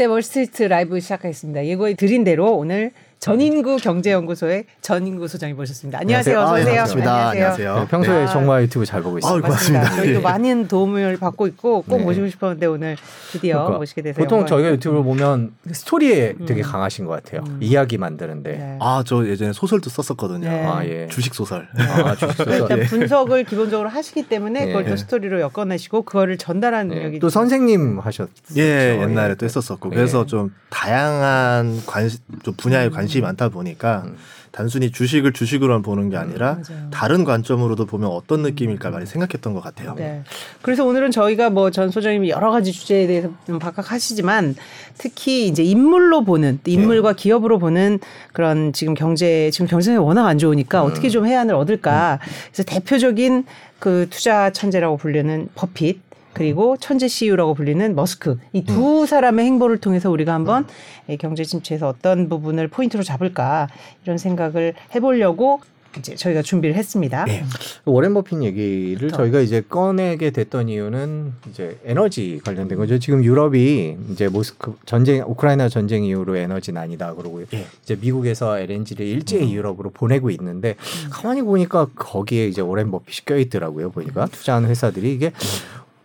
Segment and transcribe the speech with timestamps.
[0.00, 1.66] 네, 월스트리트 라이브 시작하겠습니다.
[1.66, 5.98] 예고해 드린 대로 오늘 전인구 경제연구소의 전인구 소장님 모셨습니다.
[6.00, 6.40] 안녕하세요.
[6.40, 6.62] 안녕하세요.
[6.64, 7.28] 아, 반갑습니다.
[7.28, 7.74] 안녕하세요.
[7.80, 8.26] 네, 평소에 네.
[8.32, 9.34] 정말 유튜브 잘 보고 있습니다.
[9.34, 9.96] 아유, 고맙습니다.
[9.96, 10.22] 저희도 예.
[10.22, 12.02] 많은 도움을 받고 있고 꼭 네.
[12.02, 12.96] 모시고 싶었는데 오늘
[13.30, 14.56] 드디어 그러니까 모시게 돼서 보통 영광입니다.
[14.56, 16.64] 저희가 유튜브를 보면 스토리에 되게 음.
[16.64, 17.44] 강하신 것 같아요.
[17.46, 17.58] 음.
[17.60, 18.52] 이야기 만드는데.
[18.52, 18.78] 네.
[18.80, 20.48] 아, 저 예전에 소설도 썼었거든요.
[20.48, 20.64] 네.
[20.64, 21.06] 아, 예.
[21.08, 21.68] 주식 소설.
[21.76, 22.46] 아, 주식 소설.
[22.46, 24.90] 그러니까 일단 분석을 기본적으로 하시기 때문에 그걸 네.
[24.90, 26.94] 또 스토리로 엮어내시고 그거를 전달하는 네.
[26.94, 28.30] 능력이 또 선생님 하셨죠.
[28.56, 29.90] 예, 옛날에 또 했었었고.
[29.92, 29.94] 예.
[29.94, 34.16] 그래서 좀 다양한 관심, 좀 분야에 관심 이 많다 보니까 음.
[34.52, 36.90] 단순히 주식을 주식으로만 보는 게 아니라 맞아요.
[36.90, 39.94] 다른 관점으로도 보면 어떤 느낌일까 많이 생각했던 것 같아요.
[39.94, 40.24] 네.
[40.60, 44.56] 그래서 오늘은 저희가 뭐 전 소장님이 여러 가지 주제에 대해서 좀 박학하시지만
[44.98, 46.72] 특히 이제 인물로 보는 네.
[46.72, 48.00] 인물과 기업으로 보는
[48.32, 50.90] 그런 지금 경제 지금 경제가 워낙 안 좋으니까 음.
[50.90, 52.18] 어떻게 좀 해안을 얻을까.
[52.52, 53.44] 그래서 대표적인
[53.78, 58.64] 그 투자 천재라고 불리는 버핏 그리고 천재 CEO라고 불리는 머스크 이 음.
[58.64, 60.66] 두 사람의 행보를 통해서 우리가 한번
[61.08, 63.68] 이 경제 침체에서 어떤 부분을 포인트로 잡을까
[64.04, 65.60] 이런 생각을 해보려고
[65.98, 67.24] 이제 저희가 준비를 했습니다.
[67.28, 67.44] 예.
[67.84, 69.16] 워렌 버핏 얘기를 그렇죠.
[69.16, 72.98] 저희가 이제 꺼내게 됐던 이유는 이제 에너지 관련된 거죠.
[72.98, 77.66] 지금 유럽이 이제 모스크 전쟁 우크라이나 전쟁 이후로 에너지 난이다 그러고 예.
[77.82, 79.50] 이제 미국에서 LNG를 일제히 음.
[79.50, 80.76] 유럽으로 보내고 있는데
[81.10, 83.90] 가만히 보니까 거기에 이제 워렌 버핏이 껴 있더라고요.
[83.90, 85.32] 보니까 투자하는 회사들이 이게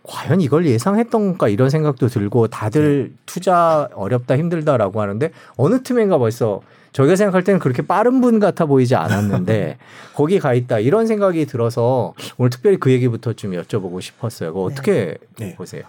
[0.06, 6.60] 과연 이걸 예상했던 건가 이런 생각도 들고 다들 투자 어렵다 힘들다라고 하는데 어느 틈엔가 벌써
[6.92, 9.76] 저희가 생각할 때는 그렇게 빠른 분 같아 보이지 않았는데
[10.14, 14.54] 거기 가 있다 이런 생각이 들어서 오늘 특별히 그 얘기부터 좀 여쭤보고 싶었어요.
[14.54, 15.54] 그거 어떻게 네.
[15.56, 15.82] 보세요?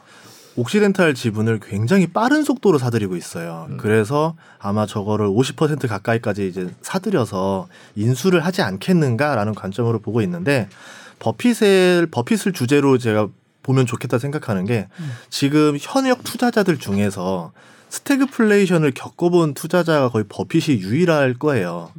[0.57, 3.67] 옥시덴탈 지분을 굉장히 빠른 속도로 사들이고 있어요.
[3.69, 3.77] 음.
[3.77, 10.67] 그래서 아마 저거를 50% 가까이까지 이제 사들여서 인수를 하지 않겠는가라는 관점으로 보고 있는데
[11.19, 13.29] 버핏을 버핏을 주제로 제가
[13.67, 15.11] 보면 좋겠다 생각하는 게 음.
[15.29, 17.51] 지금 현역 투자자들 중에서
[17.89, 21.91] 스태그플레이션을 겪어본 투자자가 거의 버핏이 유일할 거예요.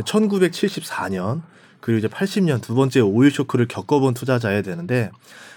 [0.00, 1.42] 1974년
[1.80, 5.10] 그리고 이제 80년 두 번째 오일 쇼크를 겪어본 투자자야 되는데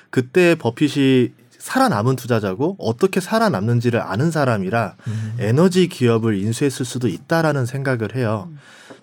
[0.09, 5.35] 그때 버핏이 살아남은 투자자고 어떻게 살아남는지를 아는 사람이라 음.
[5.39, 8.49] 에너지 기업을 인수했을 수도 있다라는 생각을 해요.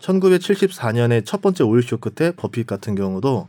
[0.00, 3.48] 1974년에 첫 번째 오일 쇼크 때 버핏 같은 경우도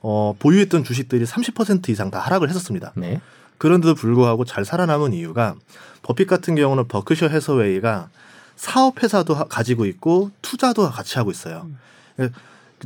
[0.00, 2.92] 어, 보유했던 주식들이 30% 이상 다 하락을 했었습니다.
[2.96, 3.20] 네.
[3.58, 5.54] 그런데도 불구하고 잘 살아남은 이유가
[6.02, 8.08] 버핏 같은 경우는 버크셔 해서웨이가
[8.56, 11.68] 사업 회사도 하- 가지고 있고 투자도 같이 하고 있어요.
[12.16, 12.30] 그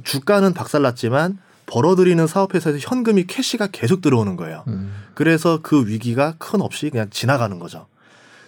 [0.02, 4.64] 주가는 박살났지만 벌어들이는 사업 회사에서 현금이 캐시가 계속 들어오는 거예요.
[4.68, 4.92] 음.
[5.14, 7.86] 그래서 그 위기가 큰 없이 그냥 지나가는 거죠.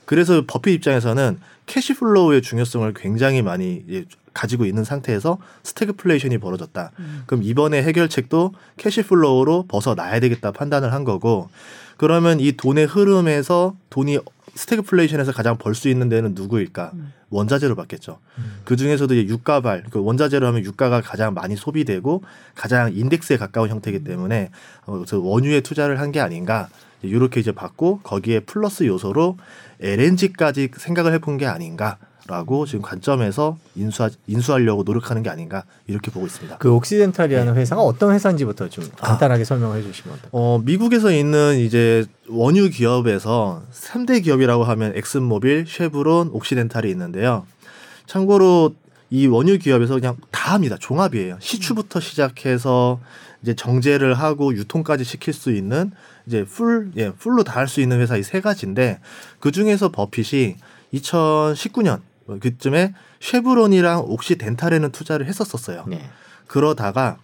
[0.06, 3.84] 그래서 버핏 입장에서는 cash flow의 중요성을 굉장히 많이
[4.34, 6.90] 가지고 있는 상태에서 스태그플레이션이 벌어졌다.
[7.26, 11.48] 그럼 이번에 해결책도 cash flow로 벗어나야 되겠다 판단을 한 거고
[11.96, 14.18] 그러면 이 돈의 흐름에서 돈이
[14.56, 16.92] 스태그플레이션에서 가장 벌 수 있는 데는 누구일까?
[17.30, 18.18] 원자재로 받겠죠.
[18.64, 22.22] 그 중에서도 이제 유가발, 그 원자재로 하면 유가가 가장 많이 소비되고
[22.54, 24.50] 가장 인덱스에 가까운 형태이기 때문에
[24.86, 26.68] 어, 그래서 원유에 투자를 한 게 아닌가.
[27.02, 29.36] 이렇게 이제 받고 거기에 플러스 요소로
[29.80, 36.24] LNG까지 생각을 해본 게 아닌가 라고 지금 관점에서 인수하, 인수하려고 노력하는 게 아닌가 이렇게 보고
[36.24, 36.56] 있습니다.
[36.56, 40.30] 그 옥시덴탈이라는 회사가 어떤 회사인지부터 좀 간단하게 설명해 주시면 어떨까요?
[40.32, 47.44] 어, 미국에서 있는 이제 원유 기업에서 3대 기업이라고 하면 엑슨모빌, 쉐브론, 옥시덴탈이 있는데요.
[48.06, 48.74] 참고로
[49.10, 50.76] 이 원유 기업에서 그냥 다 합니다.
[50.80, 51.36] 종합이에요.
[51.40, 53.00] 시추부터 시작해서
[53.42, 55.92] 이제 정제를 하고 유통까지 시킬 수 있는
[56.26, 59.00] 이제 full, 예, full로 다 할 수 있는 회사 이 세 가지인데
[59.40, 60.56] 그 중에서 버핏이
[60.94, 65.84] 2019년 그쯤에 쉐브론이랑 옥시덴탈에는 투자를 했었었어요.
[65.86, 66.08] 네.
[66.46, 67.18] 그러다가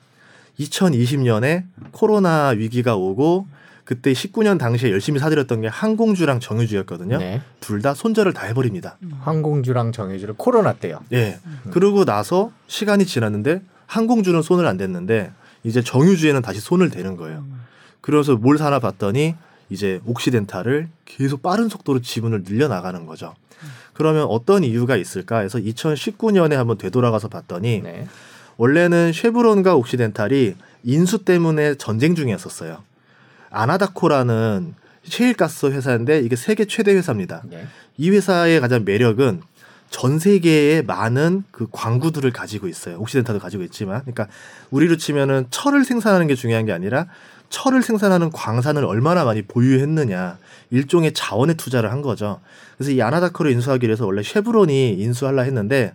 [0.59, 3.47] 2020년에 코로나 위기가 오고
[3.85, 7.19] 그때 19년 당시에 열심히 사들였던 게 항공주랑 정유주였거든요.
[7.19, 7.43] 네.
[7.61, 8.99] 둘다 손절을 다 해버립니다.
[9.21, 11.01] 항공주랑 정유주를 코로나 때요.
[11.13, 11.41] 예.
[11.71, 15.33] 그러고 나서 시간이 지났는데 항공주는 손을 안 댔는데
[15.65, 17.45] 이제 정유주에는 다시 손을 대는 거예요.
[18.01, 19.35] 그래서 뭘 사나 봤더니
[19.71, 23.35] 이제 옥시덴탈을 계속 빠른 속도로 지분을 늘려 나가는 거죠.
[24.01, 28.07] 그러면 어떤 이유가 있을까 해서 2019년에 한번 되돌아가서 봤더니 네.
[28.57, 30.55] 원래는 쉐브론과 옥시덴탈이
[30.85, 32.83] 인수 때문에 전쟁 중이었었어요.
[33.51, 34.75] 아나다코라는
[35.05, 37.43] 셰일가스 회사인데 이게 세계 최대 회사입니다.
[37.45, 37.67] 네.
[37.99, 39.43] 이 회사의 가장 매력은
[39.91, 42.99] 전 세계에 많은 그 광구들을 가지고 있어요.
[43.01, 44.29] 옥시덴탈도 가지고 있지만, 그러니까
[44.71, 47.07] 우리로 치면은 철을 생산하는 게 중요한 게 아니라
[47.51, 50.39] 철을 생산하는 광산을 얼마나 많이 보유했느냐
[50.71, 52.41] 일종의 자원에 투자를 한 거죠.
[52.79, 55.93] 그래서 이 아나다코를 인수하기 위해서 원래 쉐브론이 인수하려 했는데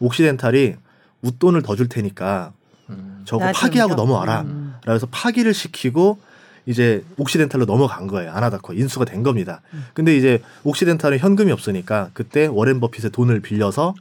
[0.00, 0.74] 옥시덴탈이
[1.22, 2.52] 웃돈을 더 줄 테니까
[2.90, 3.22] 음.
[3.24, 4.42] 저거 파기하고 좀- 넘어와라.
[4.42, 4.74] 음.
[4.84, 6.18] 그래서 파기를 시키고
[6.66, 8.30] 이제 옥시덴탈로 넘어간 거예요.
[8.32, 9.62] 아나다코 인수가 된 겁니다.
[9.94, 13.94] 근데 이제 옥시덴탈은 현금이 없으니까 그때 워렌 버핏의 돈을 빌려서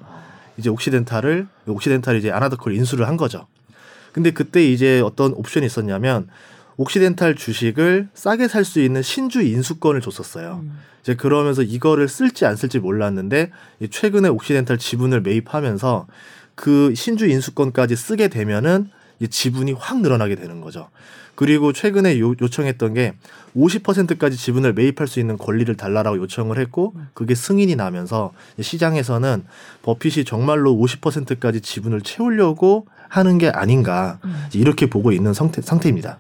[0.57, 3.47] 이제 옥시덴탈을 옥시덴탈이 이제 아나다코를 인수를 한 거죠.
[4.11, 6.27] 근데 그때 이제 어떤 옵션이 있었냐면
[6.77, 10.63] 옥시덴탈 주식을 싸게 살 수 있는 신주 인수권을 줬었어요.
[11.01, 16.07] 이제 그러면서 이거를 쓸지 안 쓸지 몰랐는데 이 최근에 옥시덴탈 지분을 매입하면서
[16.55, 18.89] 그 신주 인수권까지 쓰게 되면은
[19.19, 20.89] 이 지분이 확 늘어나게 되는 거죠.
[21.33, 23.13] 그리고 최근에 요, 요청했던 게
[23.55, 29.43] 50%까지 지분을 매입할 수 있는 권리를 달라라고 요청을 했고 그게 승인이 나면서 시장에서는
[29.83, 34.19] 버핏이 정말로 50%까지 지분을 채우려고 하는 게 아닌가
[34.53, 36.17] 이렇게 보고 있는 상태, 상태입니다.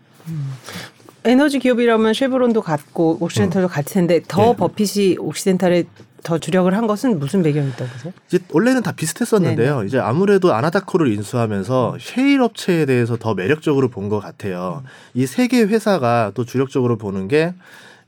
[1.25, 4.55] 에너지 기업이라면 쉐브론도 같고 옥시덴탈도 같을 텐데 더 네.
[4.55, 5.83] 버핏이 옥시덴탈에
[6.23, 8.13] 더 주력을 한 것은 무슨 배경이 있다고 보세요?
[8.27, 9.83] 이제 원래는 다 비슷했었는데요.
[9.83, 14.83] 이제 아무래도 아나다코를 인수하면서 셰일 업체에 대해서 더 매력적으로 본 것 같아요.
[15.13, 17.53] 이세 개 회사가 또 주력적으로 보는 게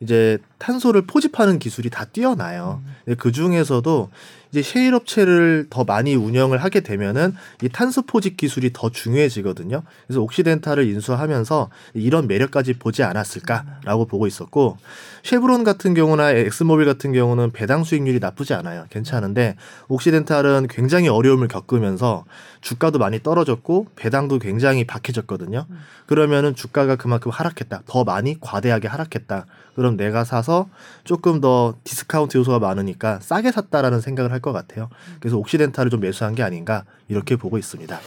[0.01, 2.81] 이제 탄소를 포집하는 기술이 다 뛰어나요.
[3.17, 4.09] 그 중에서도
[4.51, 9.83] 이제 셰일 업체를 더 많이 운영을 하게 되면은 이 탄소 포집 기술이 더 중요해지거든요.
[10.07, 14.77] 그래서 옥시덴탈을 인수하면서 이런 매력까지 보지 않았을까라고 보고 있었고
[15.23, 18.85] 쉐브론 같은 경우나 엑슨모빌 같은 경우는 배당 수익률이 나쁘지 않아요.
[18.89, 19.55] 괜찮은데
[19.87, 22.25] 옥시덴탈은 굉장히 어려움을 겪으면서
[22.61, 25.65] 주가도 많이 떨어졌고 배당도 굉장히 박해졌거든요.
[26.07, 27.83] 그러면은 주가가 그만큼 하락했다.
[27.85, 29.45] 더 많이 과대하게 하락했다.
[29.75, 30.67] 그럼 내가 사서
[31.05, 34.89] 조금 더 디스카운트 요소가 많으니까 싸게 샀다라는 생각을 할것 같아요.
[35.19, 37.99] 그래서 옥시덴탈을 좀 매수한 게 아닌가 이렇게 보고 있습니다.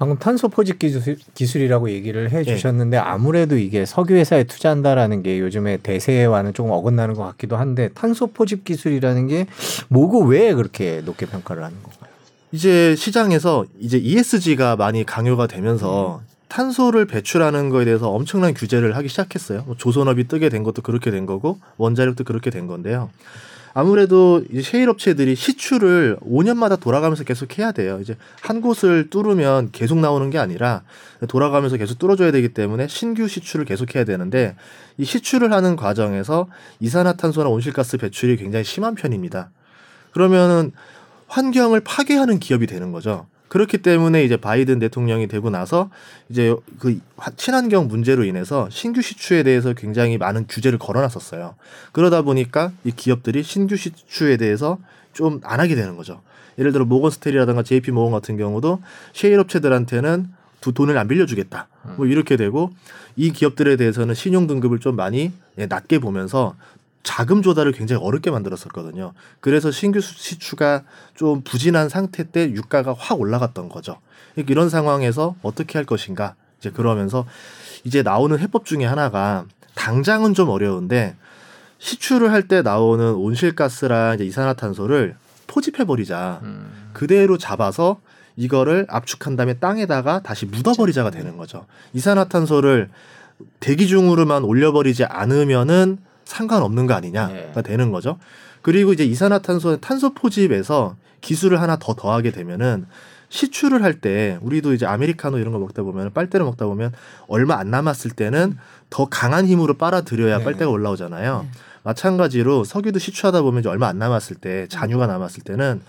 [0.00, 5.76] 방금 탄소 포집 기술, 기술이라고 얘기를 해 주셨는데 아무래도 이게 석유 회사에 투자한다라는 게 요즘에
[5.76, 9.46] 대세와는 조금 어긋나는 것 같기도 한데 탄소 포집 기술이라는 게
[9.88, 12.10] 뭐고 왜 그렇게 높게 평가를 하는 건가요?
[12.50, 19.64] 이제 시장에서 이제 ESG가 많이 강요가 되면서 탄소를 배출하는 거에 대해서 엄청난 규제를 하기 시작했어요.
[19.66, 23.10] 뭐 조선업이 뜨게 된 것도 그렇게 된 거고 원자력도 그렇게 된 건데요.
[23.72, 27.98] 아무래도 이제 셰일 업체들이 시추를 5년마다 돌아가면서 계속 해야 돼요.
[28.00, 30.82] 이제 한 곳을 뚫으면 계속 나오는 게 아니라
[31.28, 34.56] 돌아가면서 계속 뚫어줘야 되기 때문에 신규 시추를 계속 해야 되는데
[34.98, 36.48] 이 시추를 하는 과정에서
[36.80, 39.50] 이산화탄소나 온실가스 배출이 굉장히 심한 편입니다.
[40.12, 40.72] 그러면은
[41.28, 43.26] 환경을 파괴하는 기업이 되는 거죠.
[43.50, 45.90] 그렇기 때문에 이제 바이든 대통령이 되고 나서
[46.28, 51.56] 이제 그 화- 친환경 문제로 인해서 신규 시추에 대해서 굉장히 많은 규제를 걸어놨었어요.
[51.92, 54.78] 그러다 보니까 이 기업들이 신규 시추에 대해서
[55.12, 56.20] 좀 안 하게 되는 거죠.
[56.58, 58.80] 예를 들어 모건스테리라든가 JP 모건 같은 경우도
[59.12, 60.28] 셰일 업체들한테는
[60.60, 61.66] 두 돈을 안 빌려주겠다.
[61.96, 62.70] 뭐 이렇게 되고
[63.16, 66.54] 이 기업들에 대해서는 신용 등급을 좀 많이 예, 낮게 보면서
[67.02, 69.12] 자금 조달을 굉장히 어렵게 만들었었거든요.
[69.40, 70.82] 그래서 신규 수- 시추가
[71.14, 73.96] 좀 부진한 상태 때 유가가 확 올라갔던 거죠.
[74.36, 77.26] 이런 상황에서 어떻게 할 것인가 이제 그러면서
[77.84, 79.44] 이제 나오는 해법 중에 하나가
[79.74, 81.16] 당장은 좀 어려운데
[81.78, 86.40] 시추를 할 때 나오는 온실가스랑 이제 이산화탄소를 포집해 버리자.
[86.92, 88.00] 그대로 잡아서
[88.36, 91.64] 이거를 압축한 다음에 땅에다가 다시 묻어버리자가 되는 거죠.
[91.94, 92.90] 이산화탄소를
[93.60, 95.98] 대기 중으로만 올려버리지 않으면은
[96.30, 97.62] 상관없는 거 아니냐가 네.
[97.62, 98.18] 되는 거죠.
[98.62, 102.86] 그리고 이제 이산화탄소 탄소 포집에서 기술을 하나 더 더하게 되면은
[103.28, 106.92] 시추를 할 때 우리도 이제 아메리카노 이런 거 먹다 보면 빨대를 먹다 보면
[107.28, 108.56] 얼마 안 남았을 때는
[108.90, 110.44] 더 강한 힘으로 빨아들여야 네.
[110.44, 111.46] 빨대가 올라오잖아요.
[111.82, 115.82] 마찬가지로 석유도 시추하다 보면 이제 얼마 안 남았을 때 잔유가 남았을 때는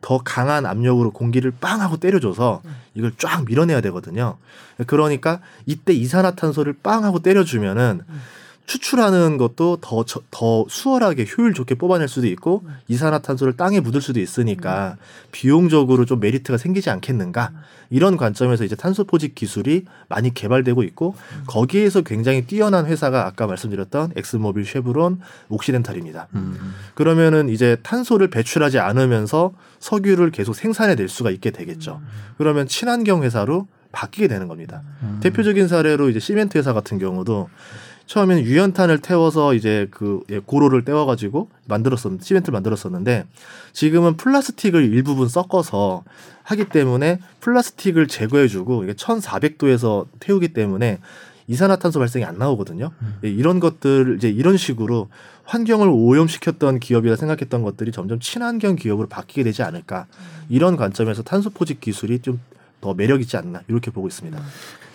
[0.00, 2.62] 더 강한 압력으로 공기를 빵 하고 때려줘서
[2.94, 4.36] 이걸 쫙 밀어내야 되거든요.
[4.86, 8.02] 그러니까 이때 이산화탄소를 빵 하고 때려주면은
[8.68, 14.20] 추출하는 것도 더, 저- 더 수월하게 효율 좋게 뽑아낼 수도 있고 이산화탄소를 땅에 묻을 수도
[14.20, 14.96] 있으니까
[15.32, 17.52] 비용적으로 좀 메리트가 생기지 않겠는가
[17.88, 21.14] 이런 관점에서 이제 탄소 포집 기술이 많이 개발되고 있고
[21.46, 26.28] 거기에서 굉장히 뛰어난 회사가 아까 말씀드렸던 엑슨모빌, 쉐브론, 옥시덴탈입니다.
[26.34, 26.74] 음.
[26.94, 32.02] 그러면은 이제 탄소를 배출하지 않으면서 석유를 계속 생산해낼 수가 있게 되겠죠.
[32.36, 34.82] 그러면 친환경 회사로 바뀌게 되는 겁니다.
[35.02, 35.20] 음.
[35.22, 37.48] 대표적인 사례로 이제 시멘트 회사 같은 경우도
[38.08, 43.26] 처음에는 유연탄을 태워서 이제 그 예, 고로를 떼워가지고 만들었었 시멘트를 만들었었는데
[43.72, 46.02] 지금은 플라스틱을 일부분 섞어서
[46.42, 50.98] 하기 때문에 플라스틱을 제거해주고 이게 1,400도에서 태우기 때문에
[51.46, 52.90] 이산화탄소 발생이 안 나오거든요.
[53.24, 55.08] 예, 이런 것들 이제 이런 식으로
[55.44, 60.06] 환경을 오염시켰던 기업이라 생각했던 것들이 점점 친환경 기업으로 바뀌게 되지 않을까
[60.48, 62.40] 이런 관점에서 탄소 포집 기술이 좀
[62.80, 64.40] 더 매력 있지 않나 이렇게 보고 있습니다.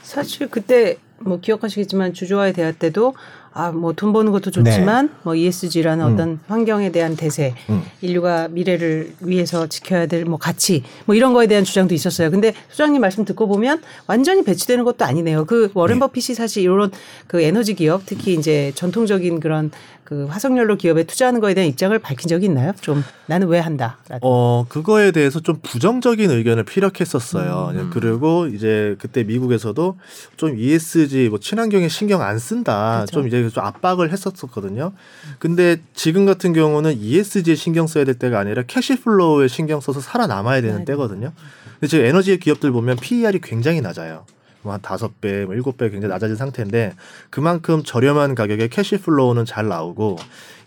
[0.03, 3.15] 사실 그때 뭐 기억하시겠지만 주주와의 대화 때도
[3.55, 6.13] 아 뭐 돈 버는 것도 좋지만 뭐 ESG라는 음.
[6.13, 7.83] 어떤 환경에 대한 대세, 음.
[8.01, 12.31] 인류가 미래를 위해서 지켜야 될 뭐 가치 뭐 이런 거에 대한 주장도 있었어요.
[12.31, 15.45] 근데 소장님 말씀 듣고 보면 완전히 배치되는 것도 아니네요.
[15.45, 15.99] 그 워렌 네.
[15.99, 16.91] 버핏이 사실 이런
[17.27, 19.69] 그 에너지 기업 특히 이제 전통적인 그런
[20.03, 22.73] 그 화석연료 기업에 투자하는 거에 대한 입장을 밝힌 적이 있나요?
[22.81, 23.97] 좀 나는 왜 한다.
[24.21, 27.71] 어 그거에 대해서 좀 부정적인 의견을 피력했었어요.
[27.73, 27.89] 음.
[27.93, 29.97] 그리고 이제 그때 미국에서도
[30.37, 32.97] 좀 ESG 뭐 친환경에 신경 안 쓴다.
[33.05, 33.11] 그렇죠.
[33.13, 34.93] 좀 이제 좀 압박을 했었었거든요.
[35.39, 40.61] 근데 지금 같은 경우는 ESG에 신경 써야 될 때가 아니라 cash flow에 신경 써서 살아남아야
[40.61, 40.85] 되는 네.
[40.85, 41.31] 때거든요.
[41.73, 44.25] 근데 지금 에너지 기업들 보면 PER이 굉장히 낮아요.
[44.63, 46.93] 뭐한 다섯 배, 뭐 일곱 배 굉장히 낮아진 상태인데
[47.29, 50.17] 그만큼 저렴한 가격에 캐시플로우는 잘 나오고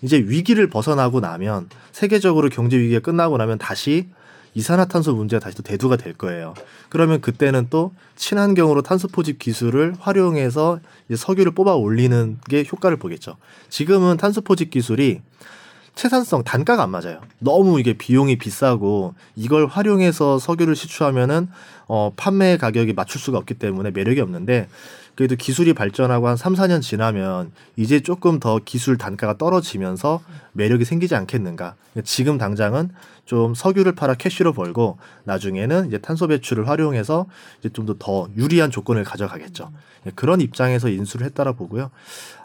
[0.03, 4.09] 이제 위기를 벗어나고 나면 세계적으로 경제 위기가 끝나고 나면 다시
[4.57, 6.55] 이산화탄소 문제가 다시 또 대두가 될 거예요.
[6.89, 10.81] 그러면 그때는 또 친환경으로 탄소 포집 기술을 활용해서
[11.15, 13.37] 석유를 뽑아 올리는 게 효과를 보겠죠.
[13.69, 15.21] 지금은 탄소 포집 기술이
[15.95, 17.21] 채산성 단가가 안 맞아요.
[17.39, 21.49] 너무 이게 비용이 비싸고 이걸 활용해서 석유를 시추하면은
[21.87, 24.69] 어 판매 가격이 맞출 수가 없기 때문에 매력이 없는데
[25.17, 30.21] 그래도 기술이 발전하고 한 3, 4년 지나면 이제 조금 더 기술 단가가 떨어지면서
[30.53, 31.75] 매력이 생기지 않겠는가.
[32.05, 32.91] 지금 당장은
[33.27, 37.27] 좀 석유를 팔아 캐시로 벌고 나중에는 이제 탄소 배출을 활용해서
[37.61, 39.71] 이제 좀 더 더 유리한 조건을 가져가겠죠.
[40.07, 41.91] 예, 그런 입장에서 인수를 했다라 보고요.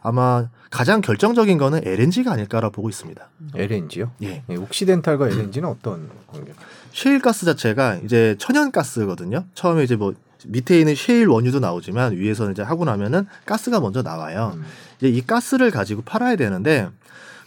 [0.01, 3.27] 아마 가장 결정적인 거는 LNG가 아닐까라 보고 있습니다.
[3.55, 4.11] LNG요?
[4.23, 4.43] 예.
[4.50, 6.53] 예, 옥시덴탈과 LNG는 어떤 관계?
[6.93, 9.45] 셰일가스 자체가 이제 천연가스거든요.
[9.53, 10.13] 처음에 이제 뭐
[10.47, 14.53] 밑에 있는 셰일 원유도 나오지만 위에서는 이제 하고 나면은 가스가 먼저 나와요.
[14.55, 14.63] 음.
[14.97, 16.89] 이제 이 가스를 가지고 팔아야 되는데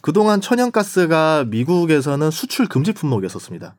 [0.04, 3.74] 그동안 천연가스가 미국에서는 수출 금지 품목이었었습니다.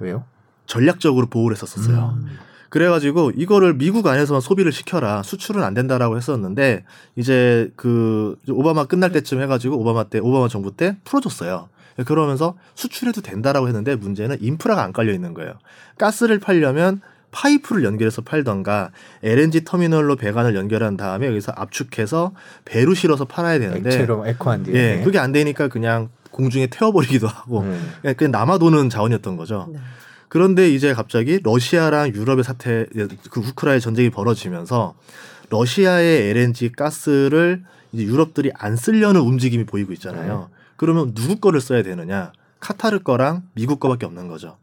[0.00, 0.24] 왜요?
[0.64, 2.16] 전략적으로 보호를 했었었어요.
[2.16, 2.38] 음.
[2.70, 9.42] 그래가지고 이거를 미국 안에서만 소비를 시켜라 수출은 안 된다라고 했었는데 이제 그 오바마 끝날 때쯤
[9.42, 11.68] 해가지고 오바마 때 오바마 정부 때 풀어줬어요.
[12.06, 15.58] 그러면서 수출해도 된다라고 했는데 문제는 인프라가 안 깔려 있는 거예요.
[15.98, 18.90] 가스를 팔려면 파이프를 연결해서 팔던가
[19.22, 22.32] LNG 터미널로 배관을 연결한 다음에 여기서 압축해서
[22.64, 24.74] 배로 실어서 팔아야 되는데 액체로 에코한 뒤에.
[24.74, 27.92] 예 그게 안 되니까 그냥 공중에 태워버리기도 하고 음.
[28.00, 29.68] 그냥, 그냥 남아도는 자원이었던 거죠.
[29.72, 29.80] 네.
[30.28, 32.86] 그런데 이제 갑자기 러시아랑 유럽의 사태,
[33.30, 34.94] 그 우크라이나 전쟁이 벌어지면서
[35.50, 37.62] 러시아의 LNG 가스를
[37.92, 40.48] 이제 유럽들이 안 쓰려는 움직임이 보이고 있잖아요.
[40.76, 42.32] 그러면 누구 거를 써야 되느냐?
[42.60, 44.56] 카타르 거랑 미국 거밖에 없는 거죠.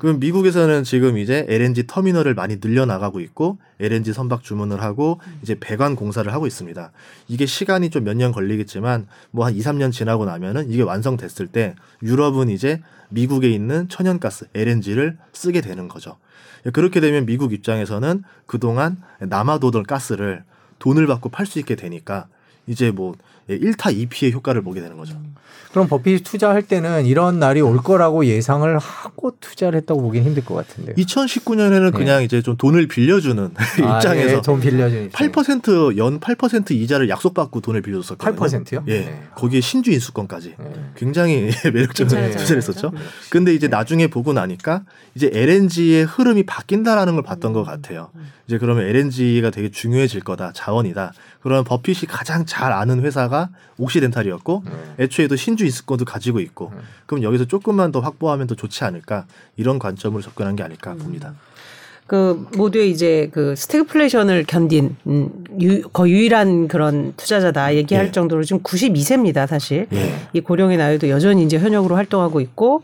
[0.00, 0.02] 음.
[0.02, 5.94] 그럼 미국에서는 지금 이제 LNG 터미널을 많이 늘려나가고 있고 LNG 선박 주문을 하고 이제 배관
[5.96, 6.90] 공사를 하고 있습니다.
[7.28, 11.74] 이게 시간이 좀 몇 년 걸리겠지만 뭐 한 2, 3년 지나고 나면은 이게 완성됐을 때
[12.02, 12.80] 유럽은 이제
[13.10, 16.16] 미국에 있는 천연가스 LNG를 쓰게 되는 거죠.
[16.72, 20.44] 그렇게 되면 미국 입장에서는 그동안 남아도던 가스를
[20.78, 22.26] 돈을 받고 팔 수 있게 되니까
[22.66, 23.14] 이제 뭐
[23.58, 25.14] 1타 2피의 효과를 보게 되는 거죠.
[25.72, 30.54] 그럼 버핏이 투자할 때는 이런 날이 올 거라고 예상을 하고 투자를 했다고 보기는 힘들 것
[30.54, 30.94] 같은데.
[30.94, 33.62] 2019년에는 그냥 이제 좀 돈을 빌려주는 아,
[33.98, 35.32] 입장에서 예, 돈 빌려주는 입장에서.
[35.32, 38.64] 8%연 8% 이자를 약속받고 돈을 빌려줬었거든요.
[38.64, 38.84] 8%요?
[38.88, 39.00] 예.
[39.00, 39.22] 네.
[39.36, 40.56] 거기에 신주 인수권까지.
[40.60, 40.72] 예.
[40.96, 42.90] 굉장히 매력적인 투자를 했었죠.
[42.90, 42.92] 자산이죠.
[43.30, 44.82] 근데 이제 나중에 보고 나니까
[45.14, 47.54] 이제 LNG의 흐름이 바뀐다라는 걸 봤던 음.
[47.54, 48.10] 것 같아요.
[48.48, 50.50] 이제 그러면 LNG가 되게 중요해질 거다.
[50.52, 51.12] 자원이다.
[51.40, 54.94] 그러면 버핏이 가장 잘 아는 회사가 옥시덴탈이었고 음.
[54.98, 56.80] 애초에도 신주 인수권도 가지고 있고 음.
[57.06, 61.34] 그럼 여기서 조금만 더 확보하면 더 좋지 않을까 이런 관점으로 접근한 게 아닐까 봅니다.
[62.10, 68.10] 그 모두의 이제 그 스태그플레이션을 견딘 음, 유, 거의 유일한 그런 투자자다 얘기할 예.
[68.10, 70.12] 정도로 지금 92세입니다 사실 예.
[70.32, 72.82] 이 고령의 나이도 여전히 이제 현역으로 활동하고 있고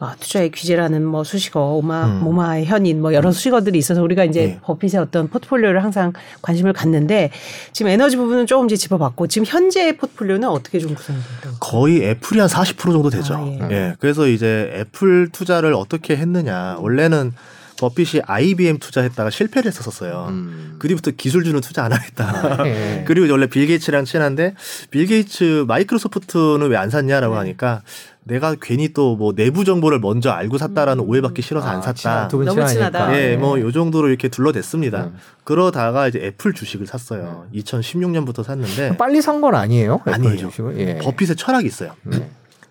[0.00, 2.20] 아, 투자의 귀재라는 뭐 수식어, 오마, 음.
[2.22, 4.58] 오마하의 현인 뭐 여러 수식어들이 있어서 우리가 이제 예.
[4.62, 7.30] 버핏의 어떤 포트폴리오를 항상 관심을 갖는데
[7.72, 11.56] 지금 에너지 부분은 조금 이제 짚어봤고 지금 현재 포트폴리오는 어떻게 좀 된다고?
[11.58, 13.34] 거의 애플이 한 40% 정도 되죠.
[13.34, 13.74] 아, 예.
[13.74, 13.94] 예.
[13.98, 16.76] 그래서 이제 애플 투자를 어떻게 했느냐.
[16.78, 17.32] 원래는
[17.80, 20.26] 버핏이 IBM 투자했다가 실패를 했었어요.
[20.30, 20.76] 음.
[20.80, 22.66] 그 뒤부터 기술주는 투자 안 하겠다.
[22.66, 23.02] 예.
[23.06, 24.54] 그리고 원래 빌 게이츠랑 친한데
[24.90, 27.38] 빌 게이츠 마이크로소프트는 왜 안 샀냐라고 네.
[27.38, 27.82] 하니까
[28.28, 31.08] 내가 괜히 또 뭐 내부 정보를 먼저 알고 샀다라는 음.
[31.10, 31.92] 오해받기 싫어서 안 아, 샀다.
[31.94, 32.64] 친하- 두분 너무.
[32.66, 33.16] 친하다.
[33.18, 33.36] 예, 네.
[33.36, 35.04] 뭐요 정도로 이렇게 둘러댔습니다.
[35.06, 35.16] 음.
[35.44, 37.46] 그러다가 이제 애플 주식을 샀어요.
[37.54, 40.00] 2016년부터 샀는데 빨리 산 건 아니에요?
[40.02, 40.36] 애플 아니에요.
[40.50, 40.78] 주식을?
[40.78, 40.98] 예.
[40.98, 41.92] 버핏의 철학이 있어요.
[42.04, 42.28] 네.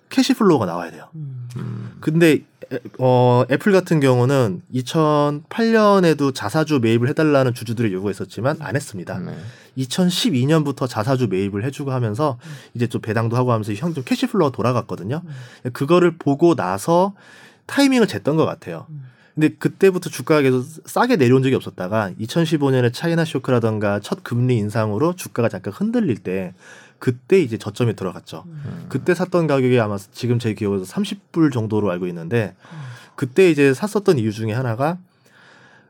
[0.10, 1.08] cash flow가 나와야 돼요.
[1.16, 1.48] 음.
[1.58, 1.92] 음.
[2.00, 2.40] 근데
[2.72, 9.20] 애- 어, 애플 같은 경우는 2008년에도 자사주 매입을 해달라는 주주들의 요구가 있었지만 안 했습니다.
[9.20, 9.36] 네.
[9.78, 12.38] 2012년부터 자사주 매입을 해주고 하면서
[12.74, 15.22] 이제 좀 배당도 하고 하면서 현금 cash flow가 돌아갔거든요.
[15.74, 17.14] 그거를 보고 나서
[17.68, 18.86] 타이밍을 쟀던 것 같아요.
[19.34, 25.48] 근데 그때부터 주가가 계속 싸게 내려온 적이 없었다가 2015년에 차이나 쇼크라던가 첫 금리 인상으로 주가가
[25.48, 26.54] 잠깐 흔들릴 때
[27.00, 28.46] 그때 이제 저점에 들어갔죠.
[28.90, 32.56] 그때 샀던 가격이 아마 지금 제 기억에서 30불 정도로 알고 있는데
[33.16, 34.98] 그때 이제 샀었던 이유 중에 하나가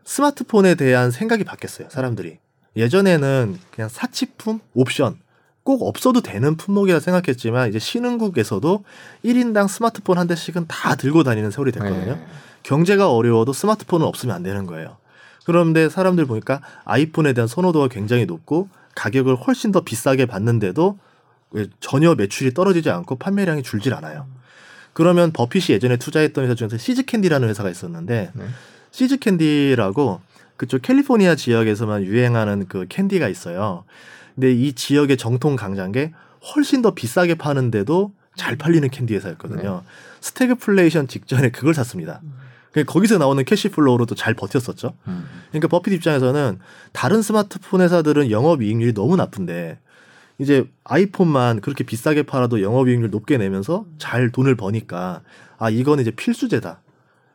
[0.06, 1.90] 스마트폰에 대한 생각이 바뀌었어요.
[1.90, 2.40] 사람들이.
[2.76, 5.20] 예전에는 그냥 사치품, 옵션
[5.64, 8.86] 꼭 없어도 되는 품목이라 생각했지만 이제 신흥국에서도
[9.26, 12.14] 1인당 스마트폰 한 대씩은 다 들고 다니는 세월이 됐거든요.
[12.14, 12.26] 네.
[12.64, 14.96] 경제가 어려워도 스마트폰은 없으면 안 되는 거예요.
[15.46, 20.98] 그런데 사람들 보니까 아이폰에 대한 선호도가 굉장히 높고 가격을 훨씬 더 비싸게 받는데도
[21.52, 24.26] 왜 전혀 매출이 떨어지지 않고 판매량이 줄질 않아요.
[24.94, 28.46] 그러면 버핏이 예전에 투자했던 회사 중에서 시즈캔디라는 회사가 있었는데 네.
[28.92, 30.20] 시즈캔디라고
[30.58, 33.84] 그쪽 캘리포니아 지역에서만 유행하는 그 캔디가 있어요.
[34.34, 36.14] 근데 이 지역의 정통 강자인 게
[36.56, 39.84] 훨씬 더 비싸게 파는데도 잘 팔리는 캔디 회사였거든요.
[40.22, 42.22] 스태그플레이션 직전에 그걸 샀습니다.
[42.78, 44.94] 그러니까 거기서 나오는 cash flow로도 잘 버텼었죠.
[45.08, 45.26] 음.
[45.50, 46.60] 그러니까 버핏 입장에서는
[46.94, 49.80] 다른 스마트폰 회사들은 영업이익률이 너무 나쁜데
[50.38, 55.22] 이제 아이폰만 그렇게 비싸게 팔아도 영업이익률 높게 내면서 잘 돈을 버니까
[55.58, 56.82] 아 이거는 이제 필수재다.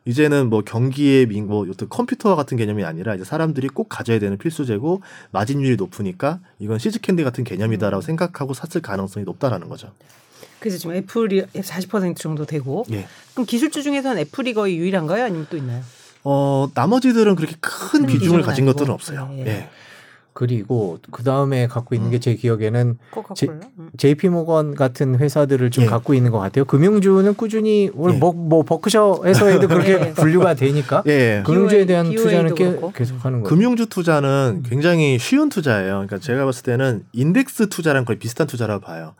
[0.05, 4.37] 이제는 뭐 경기에 민, 뭐 어떤 컴퓨터 같은 개념이 아니라 이제 사람들이 꼭 가져야 되는
[4.37, 9.91] 필수재고 마진율이 높으니까 이건 시즈캔디 같은 개념이다라고 생각하고 샀을 가능성이 높다라는 거죠.
[10.63, 13.05] 그래서 지금 애플이 40% 정도 되고 예.
[13.33, 15.25] 그럼 기술주 중에서는 애플이 거의 유일한가요?
[15.25, 15.81] 아니면 또 있나요?
[16.23, 18.77] 어 나머지들은 그렇게 큰큰 비중을 가진 아니고.
[18.77, 19.29] 것들은 없어요.
[19.33, 19.47] 예, 예.
[19.47, 19.69] 예.
[20.31, 23.59] 그리고 그 다음에 갖고 있는 게제 기억에는 코카콜라?
[23.77, 23.89] 음.
[23.97, 25.87] JP 모건 같은 회사들을 좀 예.
[25.87, 26.65] 갖고 있는 것 같아요.
[26.65, 28.19] 금융주는 꾸준히 오늘 예.
[28.19, 30.13] 뭐, 뭐 버크셔에서에도 그렇게 예.
[30.13, 31.11] 분류가 되니까 예.
[31.11, 31.43] 예.
[31.45, 32.79] 금융주에 대한 BOA 도 투자는 꽤.
[32.95, 33.53] 계속하는 거죠.
[33.53, 35.91] 금융주 투자는 굉장히 쉬운 투자예요.
[35.95, 39.13] 그러니까 제가 봤을 때는 인덱스 투자랑 거의 비슷한 투자라고 봐요.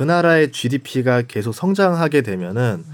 [0.00, 2.86] 그 나라의 GDP가 계속 성장하게 되면은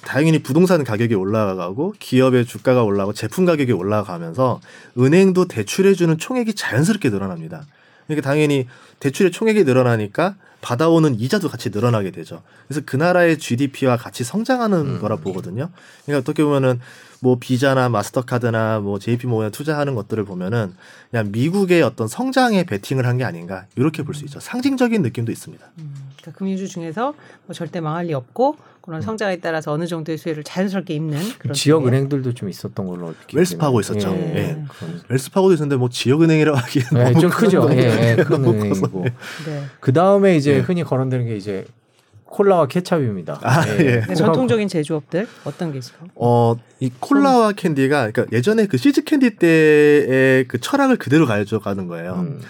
[0.00, 4.60] 당연히 부동산 가격이 올라가고 기업의 주가가 올라가고 제품 가격이 올라가면서
[4.98, 7.64] 은행도 대출해주는 총액이 자연스럽게 늘어납니다.
[8.08, 8.66] 그러니까 당연히
[8.98, 12.42] 대출의 총액이 늘어나니까 받아오는 이자도 같이 늘어나게 되죠.
[12.66, 15.00] 그래서 그 나라의 GDP와 같이 성장하는 음.
[15.00, 15.68] 거라 보거든요.
[16.04, 16.80] 그러니까 어떻게 보면은
[17.24, 20.74] 뭐 비자나 마스터카드나 뭐 JP 모건에 투자하는 것들을 보면은
[21.12, 24.40] 그냥 미국의 어떤 성장에 베팅을 한 게 아닌가 이렇게 볼 수 있죠.
[24.40, 25.64] 상징적인 느낌도 있습니다.
[25.78, 27.14] 음, 그러니까 금융주 중에서
[27.46, 31.86] 뭐 절대 망할 리 없고 그런 성장에 따라서 어느 정도의 수혜를 자연스럽게 입는 그런 지역.
[31.86, 33.78] 은행들도 좀 있었던 걸로 웰스파고.
[33.78, 34.10] 있었죠.
[34.16, 34.64] 예.
[34.76, 37.68] 그런- 웰스파고도 있었는데 뭐 지역 은행이라고 하기에는 네, 너무 좀 큰, 크죠.
[37.70, 38.44] 예, 예, 큰.
[38.44, 39.04] 은행이고.
[39.46, 39.62] 네.
[39.78, 40.58] 그 다음에 이제 예.
[40.58, 41.64] 흔히 거론되는 게 이제
[42.32, 43.38] 콜라와 캔디입니다.
[43.42, 44.00] 아, 예.
[44.00, 46.08] 네, 전통적인 제조업들 어떤 게 있을까요?
[46.14, 52.14] 어, 이 콜라와 캔디가 그러니까 예전에 그 시즈 캔디 때의 그 철학을 그대로 가져가는 거예요.
[52.14, 52.40] 음.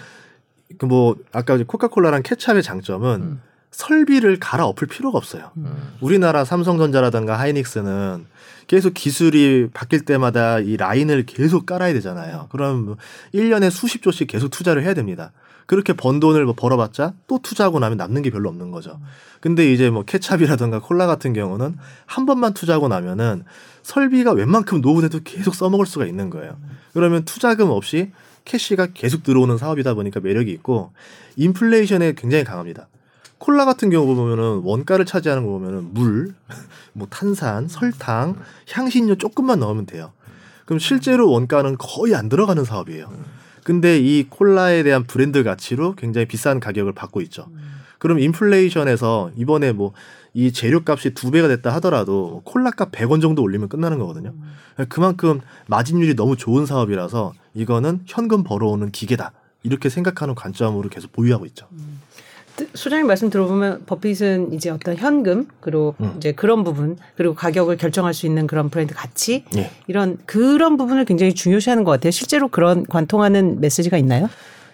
[0.77, 3.41] 그뭐 아까 이제 코카콜라랑 케찹의 장점은 음.
[3.71, 5.51] 설비를 갈아 엎을 필요가 없어요.
[5.57, 5.95] 음.
[5.99, 8.25] 우리나라 삼성전자라든가 하이닉스는
[8.67, 12.47] 계속 기술이 바뀔 때마다 이 라인을 계속 깔아야 되잖아요.
[12.51, 12.97] 그럼 뭐
[13.33, 15.33] 1년에 수십 조씩 계속 투자를 해야 됩니다.
[15.65, 18.99] 그렇게 번 돈을 뭐 벌어봤자 또 투자하고 나면 남는 게 별로 없는 거죠.
[19.39, 23.43] 근데 이제 뭐 케찹이라든가 콜라 같은 경우는 한 번만 투자하고 나면은
[23.81, 26.57] 설비가 웬만큼 노후돼도 계속 써먹을 수가 있는 거예요.
[26.93, 28.11] 그러면 투자금 없이
[28.45, 30.91] 캐시가 계속 들어오는 사업이다 보니까 매력이 있고
[31.35, 32.87] 인플레이션에 굉장히 강합니다.
[33.37, 36.33] 콜라 같은 경우 보면은 원가를 차지하는 거 보면은 물,
[36.93, 38.37] 뭐 탄산, 설탕,
[38.71, 40.13] 향신료 조금만 넣으면 돼요.
[40.65, 43.11] 그럼 실제로 원가는 거의 안 들어가는 사업이에요.
[43.63, 47.47] 근데 이 콜라에 대한 브랜드 가치로 굉장히 비싼 가격을 받고 있죠.
[47.99, 49.93] 그럼 인플레이션에서 이번에 뭐
[50.33, 54.33] 이 재료값이 두 배가 됐다 하더라도 콜라값 100원 정도 올리면 끝나는 거거든요.
[54.89, 59.31] 그만큼 마진율이 너무 좋은 사업이라서 이거는 현금 벌어오는 기계다.
[59.61, 61.67] 이렇게 생각하는 관점으로 계속 보유하고 있죠.
[62.75, 66.13] 소장님 말씀 들어보면 버핏은 이제 어떤 현금 그리고 음.
[66.17, 69.71] 이제 그런 부분 그리고 가격을 결정할 수 있는 그런 브랜드 가치 예.
[69.87, 72.11] 이런 그런 부분을 굉장히 중요시하는 것 같아요.
[72.11, 74.29] 실제로 그런 관통하는 메시지가 있나요?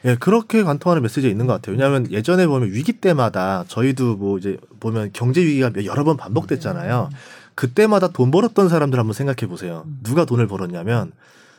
[0.06, 1.76] 예, 그렇게 관통하는 메시지가 있는 것 같아요.
[1.76, 7.10] 왜냐하면 예전에 보면 위기 때마다 저희도 뭐 이제 보면 경제 위기가 여러 번 반복됐잖아요.
[7.56, 9.86] 그때마다 돈 벌었던 사람들 한번 생각해 보세요.
[10.04, 11.12] 누가 돈을 벌었냐면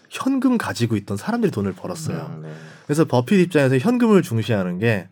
[0.08, 2.30] 현금 가지고 있던 사람들이 돈을 벌었어요.
[2.36, 2.48] 음, 네.
[2.86, 5.08] 그래서 버핏 입장에서 현금을 중시하는 게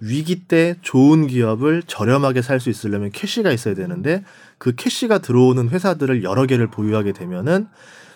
[0.00, 4.24] 위기 때 좋은 기업을 저렴하게 살 수 있으려면 캐시가 있어야 되는데
[4.58, 7.68] 그 캐시가 들어오는 회사들을 여러 개를 보유하게 되면은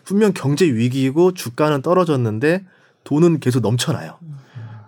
[0.05, 2.65] 분명 경제 위기이고 주가는 떨어졌는데
[3.05, 4.19] 돈은 계속 넘쳐나요.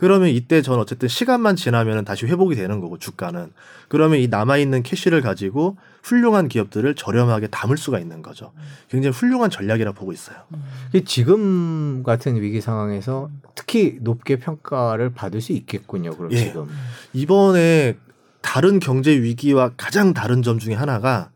[0.03, 3.53] 그러면 이때 전 어쨌든 시간만 지나면 다시 회복이 되는 거고 주가는
[3.87, 8.53] 그러면 이 남아 있는 캐시를 가지고 훌륭한 기업들을 저렴하게 담을 수가 있는 거죠.
[8.89, 10.39] 굉장히 훌륭한 전략이라 보고 있어요.
[10.89, 16.17] 이게 지금 같은 위기 상황에서 특히 높게 평가를 받을 수 있겠군요.
[16.17, 16.37] 그럼 예.
[16.37, 16.67] 지금.
[17.13, 17.97] 이번에
[18.41, 21.31] 다른 경제 위기와 가장 다른 점 중에 하나가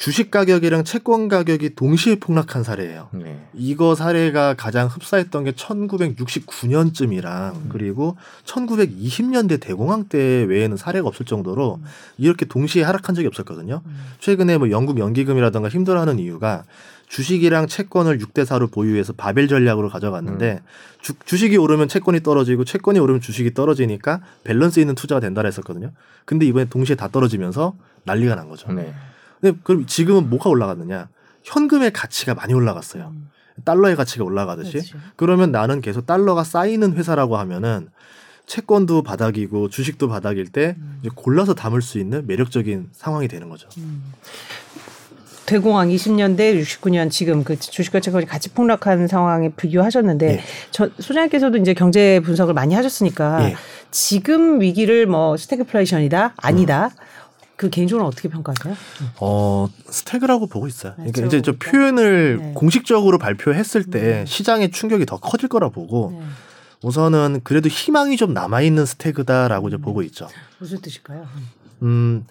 [0.00, 3.10] 주식 가격이랑 채권 가격이 동시에 폭락한 사례예요.
[3.12, 3.38] 네.
[3.52, 7.66] 이거 사례가 가장 흡사했던 게 1969년쯤이랑 음.
[7.68, 11.84] 그리고 1920년대 대공황 때 외에는 사례가 없을 정도로 음.
[12.16, 13.82] 이렇게 동시에 하락한 적이 없었거든요.
[13.84, 13.96] 음.
[14.20, 16.64] 최근에 뭐 영국 연기금이라든가 힘들어하는 이유가
[17.08, 20.62] 주식이랑 채권을 6대 4로 보유해서 바벨 전략으로 가져갔는데
[21.02, 25.92] 주, 주식이 오르면 채권이 떨어지고 채권이 오르면 주식이 떨어지니까 밸런스 있는 투자가 된다 했었거든요.
[26.24, 28.72] 근데 이번에 동시에 다 떨어지면서 난리가 난 거죠.
[28.72, 28.94] 네.
[29.40, 31.08] 근데 그럼 지금은 뭐가 올라갔느냐?
[31.44, 33.12] 현금의 가치가 많이 올라갔어요.
[33.14, 33.30] 음.
[33.64, 34.72] 달러의 가치가 올라가듯이.
[34.72, 34.98] 그렇죠.
[35.16, 37.88] 그러면 나는 계속 달러가 쌓이는 회사라고 하면은
[38.46, 40.98] 채권도 바닥이고 주식도 바닥일 때 음.
[41.00, 43.68] 이제 골라서 담을 수 있는 매력적인 상황이 되는 거죠.
[43.78, 44.02] 음.
[45.46, 50.40] 대공황 20년대 69년 지금 그 주식과 채권이 같이 폭락한 상황에 비교하셨는데 예.
[50.70, 53.56] 저 소장님께서도 이제 경제 분석을 많이 하셨으니까 예.
[53.90, 56.90] 지금 위기를 뭐 스태그플레이션이다 아니다
[57.60, 58.74] 그 개인적으로 어떻게 평가하세요?
[59.20, 60.94] 어, 스태그라고 보고 있어요.
[60.96, 61.70] 네, 그러니까 이제 저 그러니까.
[61.70, 62.52] 표현을 네.
[62.54, 64.26] 공식적으로 발표했을 때 음.
[64.26, 66.24] 시장의 충격이 더 커질 거라 보고 네.
[66.82, 69.82] 우선은 그래도 희망이 좀 남아 있는 스태그다라고 이제 음.
[69.82, 70.26] 보고 있죠.
[70.58, 71.28] 무슨 뜻일까요?
[71.82, 72.24] 음,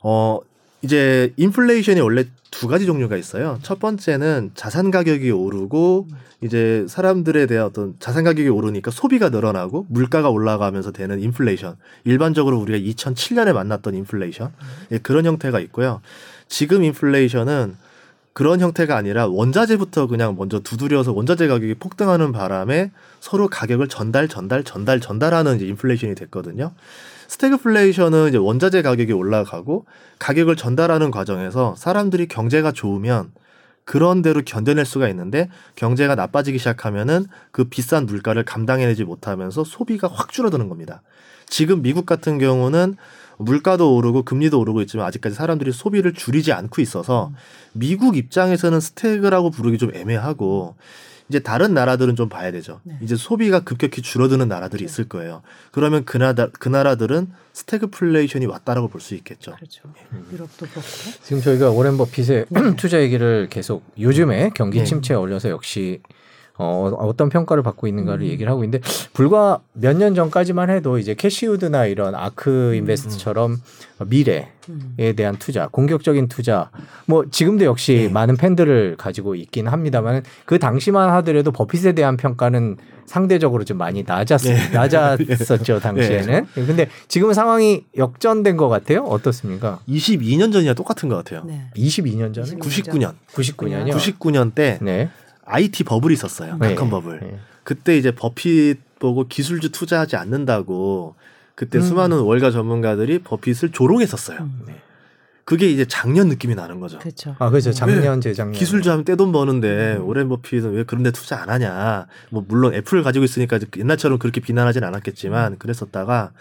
[0.00, 0.38] 어,
[0.82, 3.58] 이제 인플레이션이 원래 두 가지 종류가 있어요.
[3.62, 6.06] 첫 번째는 자산 가격이 오르고
[6.40, 11.76] 이제 사람들에 대한 어떤 자산 가격이 오르니까 소비가 늘어나고 물가가 올라가면서 되는 인플레이션.
[12.04, 14.52] 일반적으로 우리가 2007년에 만났던 인플레이션.
[14.92, 16.00] 예, 그런 형태가 있고요.
[16.46, 17.76] 지금 인플레이션은
[18.32, 24.62] 그런 형태가 아니라 원자재부터 그냥 먼저 두드려서 원자재 가격이 폭등하는 바람에 서로 가격을 전달, 전달,
[24.62, 26.70] 전달, 전달하는 이제 인플레이션이 됐거든요.
[27.26, 29.86] 스태그플레이션은 이제 원자재 가격이 올라가고
[30.20, 33.32] 가격을 전달하는 과정에서 사람들이 경제가 좋으면
[33.88, 40.30] 그런 대로 견뎌낼 수가 있는데 경제가 나빠지기 시작하면은 그 비싼 물가를 감당해내지 못하면서 소비가 확
[40.30, 41.00] 줄어드는 겁니다.
[41.46, 42.96] 지금 미국 같은 경우는
[43.38, 47.32] 물가도 오르고 금리도 오르고 있지만 아직까지 사람들이 소비를 줄이지 않고 있어서
[47.72, 50.74] 미국 입장에서는 스태그라고 부르기 좀 애매하고
[51.28, 52.80] 이제 다른 나라들은 좀 봐야 되죠.
[52.84, 52.96] 네.
[53.02, 55.42] 이제 소비가 급격히 줄어드는 나라들이 있을 거예요.
[55.72, 59.54] 그러면 그 나라 그 나라들은 스태그플레이션이 왔다라고 볼 수 있겠죠.
[59.56, 59.82] 그렇죠.
[60.32, 60.80] 유럽도 그렇고.
[61.22, 62.60] 지금 저희가 워렌 버핏의 네.
[62.76, 64.84] 투자 얘기를 계속 요즘에 경기 네.
[64.84, 66.00] 침체에 어울려서 역시
[66.58, 68.28] 어, 어떤 평가를 받고 있는가를 음.
[68.28, 73.56] 얘기를 하고 있는데 불과 몇 년 전까지만 해도 이제 캐시우드나 이런 아크 인베스트처럼
[74.06, 74.96] 미래에 음.
[75.16, 76.70] 대한 투자, 공격적인 투자,
[77.06, 78.08] 뭐 지금도 역시 네.
[78.08, 84.42] 많은 팬들을 가지고 있긴 합니다만 그 당시만 하더라도 버핏에 대한 평가는 상대적으로 좀 많이 낮았,
[84.42, 84.68] 네.
[84.70, 86.46] 낮았었죠 당시에는.
[86.54, 89.00] 근데 지금 상황이 역전된 것 같아요.
[89.04, 89.80] 어떻습니까?
[89.88, 91.42] 22년 전이랑 똑같은 것 같아요.
[91.46, 91.70] 네.
[91.74, 93.14] 22년 전에 99년.
[93.32, 93.92] 99년이요.
[93.96, 95.08] 99년 때 네.
[95.48, 96.56] IT 버블이 있었어요.
[96.58, 96.68] 네.
[96.68, 97.20] 닷컴 버블.
[97.20, 97.38] 네.
[97.64, 101.14] 그때 이제 버핏 보고 기술주 투자하지 않는다고
[101.54, 101.82] 그때 음.
[101.82, 104.38] 수많은 월가 전문가들이 버핏을 조롱했었어요.
[104.40, 104.62] 음.
[104.66, 104.80] 네.
[105.44, 106.98] 그게 이제 작년 느낌이 나는 거죠.
[106.98, 107.34] 그렇죠.
[107.38, 107.72] 아 그렇죠.
[107.72, 110.06] 작년 재작년 기술주 하면 떼돈 버는데 음.
[110.06, 112.06] 오렌 버핏은 왜 그런 데 투자 안 하냐.
[112.30, 116.32] 뭐 물론 애플을 가지고 있으니까 옛날처럼 그렇게 비난하진 않았겠지만 그랬었다가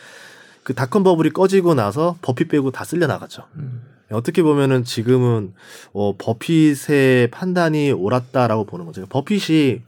[0.63, 3.43] 그 닷컴 버블이 꺼지고 나서 버핏 빼고 다 쓸려 나갔죠.
[3.56, 3.82] 음.
[4.12, 5.54] 어떻게 보면은 지금은
[5.93, 9.06] 어, 버핏의 판단이 옳았다라고 보는 거죠.
[9.08, 9.82] 버핏이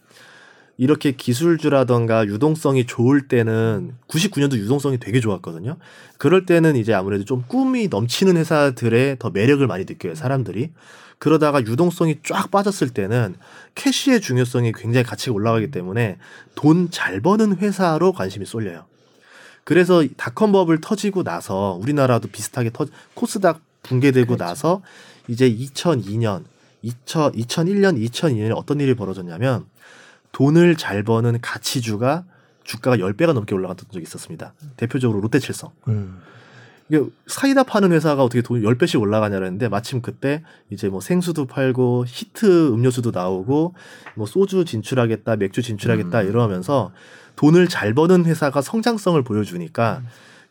[0.77, 5.77] 이렇게 기술주라던가 유동성이 좋을 때는 99년도 유동성이 되게 좋았거든요.
[6.17, 10.71] 그럴 때는 이제 아무래도 좀 꿈이 넘치는 회사들의 더 매력을 많이 느껴요, 사람들이.
[11.17, 13.35] 그러다가 유동성이 쫙 빠졌을 때는
[13.75, 16.17] 캐시의 중요성이 굉장히 가치가 올라가기 때문에
[16.55, 18.85] 돈 잘 버는 회사로 관심이 쏠려요.
[19.65, 24.43] 그래서 닷컴 버블 터지고 나서 우리나라도 비슷하게 터 코스닥 붕괴되고 그렇죠.
[24.43, 24.81] 나서
[25.27, 26.43] 이제 2002년,
[26.81, 29.65] 2000, 2001년, 2002년에 어떤 일이 벌어졌냐면
[30.31, 32.25] 돈을 잘 버는 가치주가
[32.63, 34.53] 주가가 10배가 넘게 올라갔던 적이 있었습니다.
[34.77, 35.71] 대표적으로 롯데칠성.
[35.87, 36.21] 음.
[36.89, 42.69] 이게 사이다 파는 회사가 어떻게 돈이 10배씩 올라가냐는데 마침 그때 이제 뭐 생수도 팔고 히트
[42.73, 43.75] 음료수도 나오고
[44.15, 46.27] 뭐 소주 진출하겠다, 맥주 진출하겠다 음.
[46.27, 46.91] 이러면서
[47.35, 50.01] 돈을 잘 버는 회사가 성장성을 보여주니까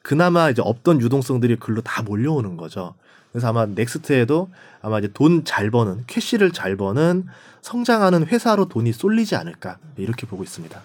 [0.03, 2.95] 그나마 이제 없던 유동성들이 글로 다 몰려오는 거죠.
[3.33, 4.49] 그래서 아마 next에도
[4.83, 7.25] 아마 이제 돈 잘 버는 cash를 잘 버는
[7.63, 10.81] 성장하는 회사로 돈이 쏠리지 않을까 이렇게 보고 있습니다.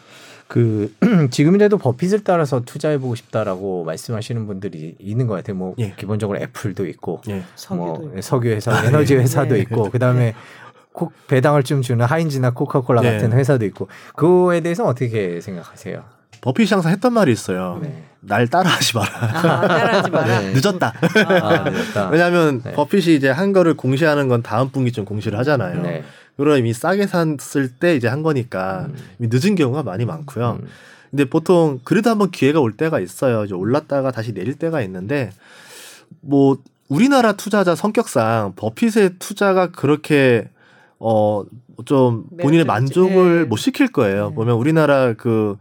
[0.47, 0.93] 그
[1.31, 5.55] 지금이라도 버핏을 따라서 투자해 보고 싶다라고 말씀하시는 분들이 있는 것 같아요.
[5.55, 5.93] 뭐 예.
[5.97, 7.43] 기본적으로 애플도 있고, 예.
[7.71, 8.11] 뭐.
[8.21, 9.19] 석유 회사, 아, 에너지 예.
[9.19, 9.61] 회사도 네.
[9.61, 10.35] 있고, 그 다음에
[10.91, 13.13] 꼭 배당을 좀 주는 하인즈나 코카콜라 네.
[13.13, 16.03] 같은 회사도 있고, 그거에 대해서 어떻게 생각하세요?
[16.41, 17.79] 버핏이 항상 했던 말이 있어요.
[17.81, 18.03] 네.
[18.25, 19.09] 날 따라하지 마라.
[19.15, 20.39] 아, 따라하지 마라.
[20.41, 20.53] 네.
[20.53, 20.93] 늦었다.
[21.41, 22.09] 아, 늦었다.
[22.11, 22.71] 왜냐하면 네.
[22.73, 25.81] 버핏이 이제 한 거를 공시하는 건 다음 분기쯤 공시를 하잖아요.
[25.81, 26.03] 네.
[26.37, 28.95] 그럼 이미 싸게 샀을 때 이제 한 거니까 음.
[29.19, 30.59] 이미 늦은 경우가 많이 많고요.
[30.61, 30.67] 음.
[31.11, 33.45] 근데 보통 그래도 한번 기회가 올 때가 있어요.
[33.45, 35.31] 이제 올랐다가 다시 내릴 때가 있는데
[36.21, 36.57] 뭐
[36.89, 40.49] 우리나라 투자자 성격상 버핏의 투자가 그렇게
[40.99, 41.43] 어
[41.85, 42.65] 좀 본인의.
[42.65, 43.43] 만족을 네.
[43.45, 44.29] 못 시킬 거예요.
[44.29, 44.35] 네.
[44.35, 45.57] 보면 우리나라 그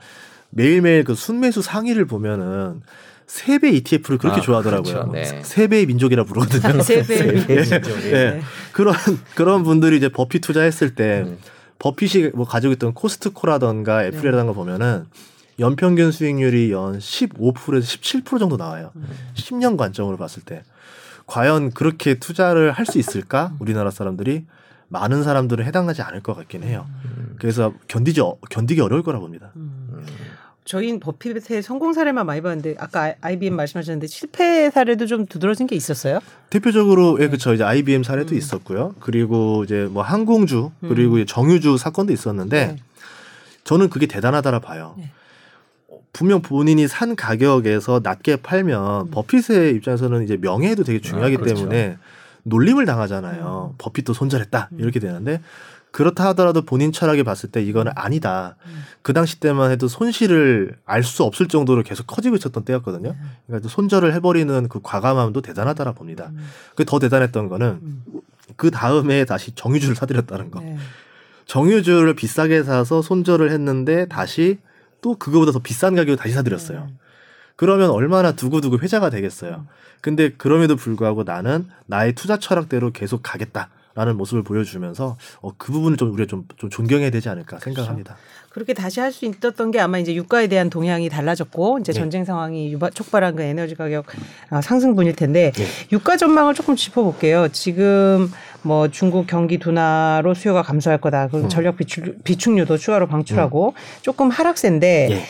[0.54, 2.82] 매일매일 그 순매수 상위를 보면은
[3.26, 4.92] 세배 ETF를 그렇게 아, 좋아하더라고요.
[4.92, 5.12] 그렇죠.
[5.12, 5.42] 네.
[5.42, 6.82] 세배의 민족이라 부르거든요.
[6.82, 7.16] 세 배.
[7.48, 7.56] 예.
[7.56, 8.06] 민족이.
[8.12, 8.42] 예.
[8.72, 8.94] 그런
[9.34, 11.38] 그런 분들이 이제 버핏 투자했을 때 음.
[11.78, 15.06] 버핏이 뭐 가지고 있던 코스트코라던가 애플이라던가 보면은
[15.58, 18.92] 연평균 수익률이 연 15%에서 17% 정도 나와요.
[19.34, 20.62] 10년 관점으로 봤을 때
[21.26, 23.54] 과연 그렇게 투자를 할 수 있을까?
[23.60, 24.44] 우리나라 사람들이
[24.88, 26.86] 많은 사람들은 해당하지 않을 것 같긴 해요.
[27.38, 29.50] 그래서 견디지 어- 견디기 어려울 거라 봅니다.
[29.56, 30.04] 음.
[30.64, 36.20] 저희는 버핏의 성공 사례만 많이 봤는데 아까 IBM 말씀하셨는데 실패 사례도 좀 두드러진 게 있었어요?
[36.50, 38.94] 대표적으로 예 그쵸 이제 IBM 사례도 있었고요.
[39.00, 42.76] 그리고 이제 뭐 항공주 그리고 이제 정유주 사건도 있었는데 네.
[43.64, 44.94] 저는 그게 대단하다라 봐요.
[44.98, 45.10] 네.
[46.12, 51.54] 분명 본인이 산 가격에서 낮게 팔면 버핏의 입장에서는 이제 명예도 되게 중요하기 아, 그렇죠.
[51.54, 51.96] 때문에
[52.44, 53.74] 놀림을 당하잖아요.
[53.78, 55.40] 버핏도 손절했다 이렇게 되는데
[55.92, 58.56] 그렇다 하더라도 본인 철학에 봤을 때 이거는 아니다.
[59.02, 63.14] 그 당시 때만 해도 손실을 알 수 없을 정도로 계속 커지고 있었던 때였거든요.
[63.46, 66.32] 그러니까 또 손절을 해버리는 그 과감함도 대단하다라 봅니다.
[66.76, 67.80] 그더 대단했던 거는
[68.56, 70.60] 그 다음에 다시 정유주를 사들였다는 거.
[70.60, 70.78] 네.
[71.46, 74.58] 정유주를 비싸게 사서 손절을 했는데 다시
[75.02, 76.88] 또 그거보다 더 비싼 가격에 다시 사들였어요.
[77.56, 79.66] 그러면 얼마나 두고두고 회자가 되겠어요.
[80.00, 85.96] 근데 그럼에도 불구하고 나는 나의 투자 철학대로 계속 가겠다 라는 모습을 보여주면서 어, 그 부분을
[85.96, 88.16] 좀 우리가 좀, 좀 존경해야 되지 않을까 생각합니다.
[88.50, 92.00] 그렇게 다시 할 수 있었던 게 아마 이제 유가에 대한 동향이 달라졌고 이제 네.
[92.00, 94.06] 전쟁 상황이 유바, 촉발한 그 에너지 가격
[94.50, 95.64] 아, 상승분일 텐데 네.
[95.92, 97.48] 유가 전망을 조금 짚어볼게요.
[97.48, 98.30] 지금
[98.62, 101.28] 뭐 중국 경기 둔화로 수요가 감소할 거다.
[101.28, 101.48] 그리고 음.
[101.48, 105.22] 전력 비축, 비축류도 추가로 방출하고 조금 하락세인데 예.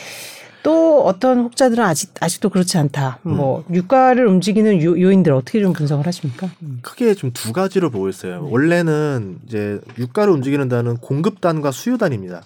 [0.63, 3.19] 또 어떤 혹자들은 아직 아직도 그렇지 않다.
[3.25, 3.35] 음.
[3.35, 6.49] 뭐 유가를 움직이는 요, 요인들 어떻게 좀 분석을 하십니까?
[6.61, 6.79] 음.
[6.81, 8.47] 크게 좀 두 가지로 보고 있어요.
[8.49, 12.43] 원래는 이제 유가를 움직이는 단은 공급단과 수요단입니다.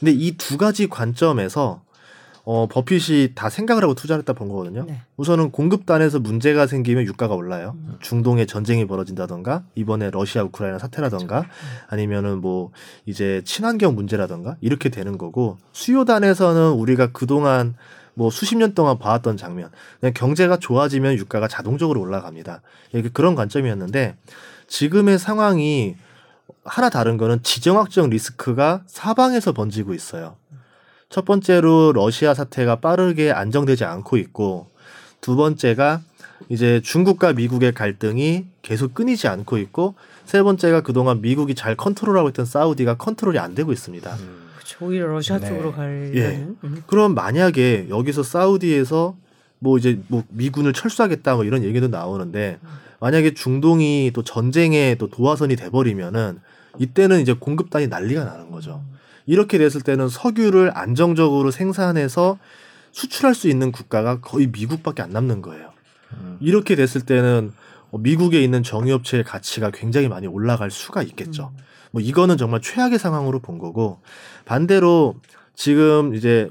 [0.00, 1.82] 근데 이 두 가지 관점에서
[2.50, 4.84] 어, 버핏이 다 생각을 하고 투자를 했다 본 거거든요.
[4.86, 5.02] 네.
[5.18, 7.76] 우선은 공급단에서 문제가 생기면 유가가 올라요.
[8.00, 11.44] 중동에 전쟁이 벌어진다던가 이번에 러시아 우크라이나 사태라던가
[11.88, 12.70] 아니면은 뭐
[13.04, 17.74] 이제 친환경 문제라던가 이렇게 되는 거고 수요단에서는 우리가 그동안
[18.14, 19.68] 뭐 수십 년 동안 봐왔던 장면
[20.00, 22.62] 그냥 경제가 좋아지면 유가가 자동적으로 올라갑니다.
[22.94, 24.16] 이게 그런 관점이었는데
[24.68, 25.96] 지금의 상황이
[26.64, 30.36] 하나 다른 거는 지정학적 리스크가 사방에서 번지고 있어요.
[31.10, 34.68] 첫 번째로 러시아 사태가 빠르게 안정되지 않고 있고
[35.20, 36.02] 두 번째가
[36.50, 39.94] 이제 중국과 미국의 갈등이 계속 끊이지 않고 있고
[40.24, 44.16] 세 번째가 그동안 미국이 잘 컨트롤하고 있던 사우디가 컨트롤이 안 되고 있습니다.
[44.54, 44.84] 그렇죠.
[44.84, 45.48] 오히려 러시아 네.
[45.48, 46.14] 쪽으로 가려는.
[46.14, 46.46] 예.
[46.64, 46.82] 음.
[46.86, 49.16] 그럼 만약에 여기서 사우디에서
[49.60, 52.58] 뭐 이제 뭐 미군을 철수하겠다 뭐 이런 얘기도 나오는데
[53.00, 56.40] 만약에 중동이 또 전쟁의 또 도화선이 돼버리면은
[56.78, 58.82] 이때는 이제 공급단이 난리가 나는 거죠.
[59.28, 62.38] 이렇게 됐을 때는 석유를 안정적으로 생산해서
[62.92, 65.70] 수출할 수 있는 국가가 거의 미국밖에 안 남는 거예요.
[66.14, 66.38] 음.
[66.40, 67.52] 이렇게 됐을 때는
[67.90, 71.52] 어, 미국에 있는 정유업체의 가치가 굉장히 많이 올라갈 수가 있겠죠.
[71.90, 74.00] 뭐 이거는 정말 최악의 상황으로 본 거고
[74.46, 75.16] 반대로
[75.54, 76.50] 지금 이제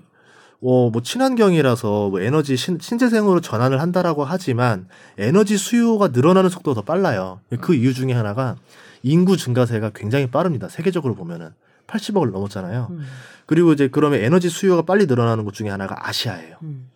[0.61, 4.87] 어, 뭐 친환경이라서 뭐 에너지 신, 신재생으로 전환을 한다라고 하지만
[5.17, 7.39] 에너지 수요가 늘어나는 속도가 더 빨라요.
[7.59, 8.55] 그 이유 중에 하나가
[9.01, 10.69] 인구 증가세가 굉장히 빠릅니다.
[10.69, 11.49] 세계적으로 보면은
[11.87, 12.87] 80억을 넘었잖아요.
[12.91, 13.05] 음.
[13.45, 16.57] 그리고 이제 그러면 에너지 수요가 빨리 늘어나는 곳 중에 하나가 아시아예요.
[16.63, 16.89] 음.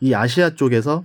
[0.00, 1.04] 이 아시아 쪽에서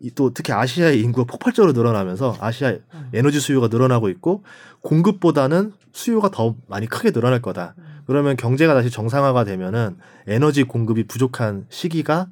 [0.00, 2.76] 이또 특히 아시아의 인구가 폭발적으로 늘어나면서 아시아
[3.12, 4.44] 에너지 수요가 늘어나고 있고
[4.82, 7.74] 공급보다는 수요가 더 많이 크게 늘어날 거다.
[8.06, 9.96] 그러면 경제가 다시 정상화가 되면은
[10.28, 12.28] 에너지 공급이 부족한 시기가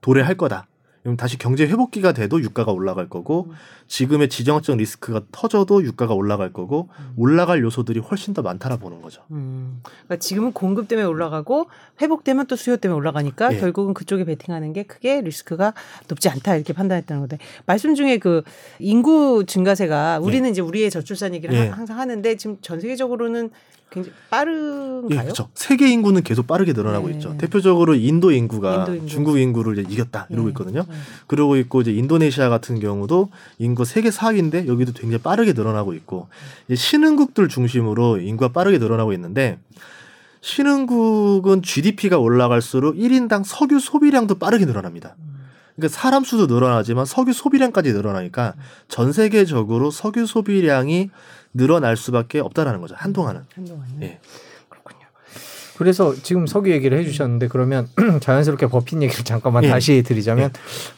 [0.00, 0.66] 도래할 거다.
[1.04, 3.52] 그럼 다시 경제 회복기가 돼도 유가가 올라갈 거고
[3.88, 9.20] 지금의 지정학적 리스크가 터져도 유가가 올라갈 거고 올라갈 요소들이 훨씬 더 많다라 보는 거죠.
[9.30, 9.82] 음.
[9.84, 11.66] 그러니까 지금은 공급 때문에 올라가고
[12.00, 13.58] 회복되면 또 수요 때문에 올라가니까 예.
[13.60, 15.74] 결국은 그쪽에 베팅하는 게 크게 리스크가
[16.08, 17.36] 높지 않다 이렇게 판단했다는 건데
[17.66, 18.42] 말씀 중에 그
[18.78, 21.68] 인구 증가세가 우리는 이제 우리의 저출산 얘기를 예.
[21.68, 23.50] 하- 항상 하는데 지금 전 세계적으로는
[23.94, 25.08] 굉장히 빠른가요?
[25.10, 25.48] 예, 그렇죠.
[25.54, 27.14] 세계 인구는 계속 빠르게 늘어나고 네.
[27.14, 27.36] 있죠.
[27.38, 29.06] 대표적으로 인도 인구가 인도 인구.
[29.06, 30.50] 중국 인구를 이제 이겼다 이러고 네.
[30.50, 30.84] 있거든요.
[30.88, 30.94] 네.
[31.28, 36.28] 그러고 있고 이제 인도네시아 같은 경우도 인구 세계 4위인데 여기도 굉장히 빠르게 늘어나고 있고
[36.66, 39.58] 이제 신흥국들 중심으로 인구가 빠르게 늘어나고 있는데
[40.40, 45.16] 신흥국은 GDP가 올라갈수록 1인당 석유 소비량도 빠르게 늘어납니다.
[45.76, 48.54] 그러니까 사람 수도 늘어나지만 석유 소비량까지 늘어나니까
[48.88, 51.10] 전 세계적으로 석유 소비량이
[51.54, 52.94] 늘어날 수밖에 없다라는 거죠.
[52.98, 53.42] 한동안은.
[53.54, 54.18] 한동안은 예.
[54.68, 55.06] 그렇군요.
[55.78, 57.88] 그래서 지금 석유 얘기를 해주셨는데 그러면
[58.20, 59.68] 자연스럽게 버핏 얘기를 잠깐만 예.
[59.68, 60.50] 다시 드리자면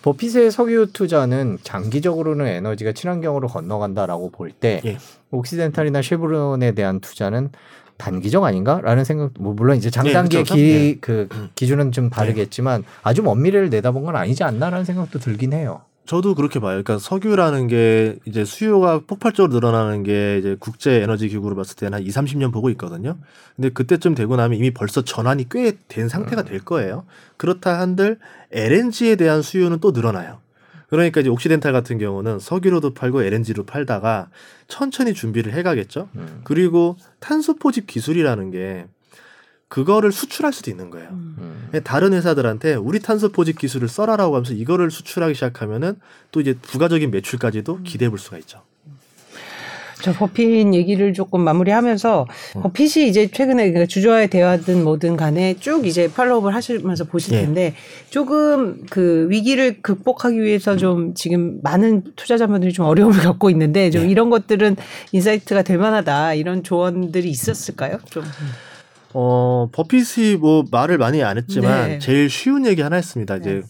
[0.02, 4.98] 버핏의 석유 투자는 장기적으로는 에너지가 친환경으로 건너간다라고 볼때 예.
[5.30, 7.50] 옥시덴탈이나 쉐브론에 대한 투자는
[7.98, 9.32] 단기적 아닌가라는 생각.
[9.38, 10.54] 뭐 물론 이제 장단기의 예, 그렇죠.
[10.54, 15.80] 기, 그 기준은 좀 다르겠지만 아주 먼 미래를 내다본 건 아니지 않나라는 생각도 들긴 해요.
[16.06, 16.82] 저도 그렇게 봐요.
[16.82, 22.02] 그러니까 석유라는 게 이제 수요가 폭발적으로 늘어나는 게 이제 국제 에너지 기구로 봤을 때는 한
[22.02, 23.18] 2, 30년 보고 있거든요.
[23.56, 27.04] 근데 그때쯤 되고 나면 이미 벌써 전환이 꽤 된 상태가 될 거예요.
[27.36, 28.18] 그렇다 한들
[28.52, 30.38] LNG에 대한 수요는 또 늘어나요.
[30.88, 34.28] 그러니까 이제 옥시덴탈 같은 경우는 석유로도 팔고 LNG로 팔다가
[34.68, 36.08] 천천히 준비를 해 가겠죠.
[36.14, 36.40] 음.
[36.44, 38.86] 그리고 탄소 포집 기술이라는 게
[39.68, 41.08] 그거를 수출할 수도 있는 거예요.
[41.10, 41.70] 음.
[41.84, 45.96] 다른 회사들한테 우리 탄소 포집 기술을 써라라고 하면서 이거를 수출하기 시작하면은
[46.30, 48.62] 또 이제 부가적인 매출까지도 기대해 볼 수가 있죠.
[50.02, 52.26] 저 버핏 얘기를 조금 마무리하면서
[52.56, 52.62] 음.
[52.62, 57.40] 버핏이 이제 최근에 그러니까 주주와의 대화든 뭐든 간에 쭉 이제 팔로우를 하시면서 보실 예.
[57.40, 57.74] 텐데
[58.10, 64.08] 조금 그 위기를 극복하기 위해서 좀 지금 많은 투자자분들이 좀 어려움을 겪고 있는데 좀 예.
[64.08, 64.76] 이런 것들은
[65.12, 67.98] insight가 될 만하다 이런 조언들이 있었을까요?
[68.10, 68.22] 좀
[69.14, 71.98] 어, 버핏이 뭐 말을 많이 안 했지만 네.
[71.98, 73.36] 제일 쉬운 얘기 하나 했습니다.
[73.36, 73.62] 이제 네.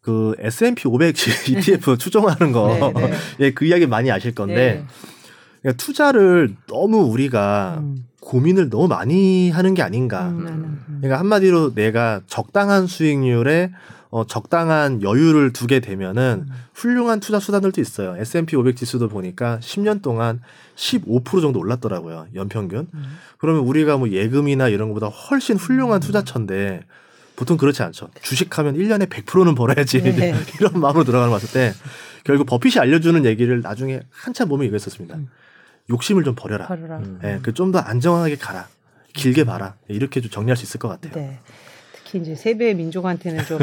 [0.00, 1.14] 그 S&P 500
[1.48, 3.12] ETF 추종하는 거, 네, 네.
[3.40, 4.84] 예, 그 이야기 많이 아실 건데 네.
[5.62, 8.04] 그러니까 투자를 너무 우리가 음.
[8.22, 10.28] 고민을 너무 많이 하는 게 아닌가.
[10.28, 10.98] 음, 나는, 음.
[11.00, 13.72] 그러니까 한마디로 내가 적당한 수익률에
[14.10, 16.54] 어, 적당한 여유를 두게 되면은 음.
[16.74, 18.14] 훌륭한 투자 수단들도 있어요.
[18.18, 20.40] S&P 500 지수도 보니까 10년 동안
[20.76, 22.26] 15% 정도 올랐더라고요.
[22.34, 22.88] 연평균.
[22.92, 23.18] 음.
[23.38, 26.84] 그러면 우리가 뭐 예금이나 이런 것보다 훨씬 훌륭한 투자처인데
[27.36, 28.08] 보통 그렇지 않죠.
[28.20, 30.02] 주식하면 1년에 100%는 벌어야지.
[30.02, 30.34] 네.
[30.60, 31.72] 이런 마음으로 들어가는 거 봤을 때
[32.24, 35.16] 결국 버핏이 알려주는 얘기를 나중에 한참 보면 이거였었습니다.
[35.16, 35.28] 음.
[35.90, 36.66] 욕심을 좀 버려라.
[36.66, 36.98] 팔으라.
[36.98, 37.20] 음.
[37.24, 38.68] 예, 그좀 더 안정하게 가라.
[39.14, 39.74] 길게 봐라.
[39.88, 41.12] 이렇게 좀 정리할 수 있을 것 같아요.
[41.14, 41.38] 네.
[42.04, 43.58] 특히 이제 세배의 민족한테는 좀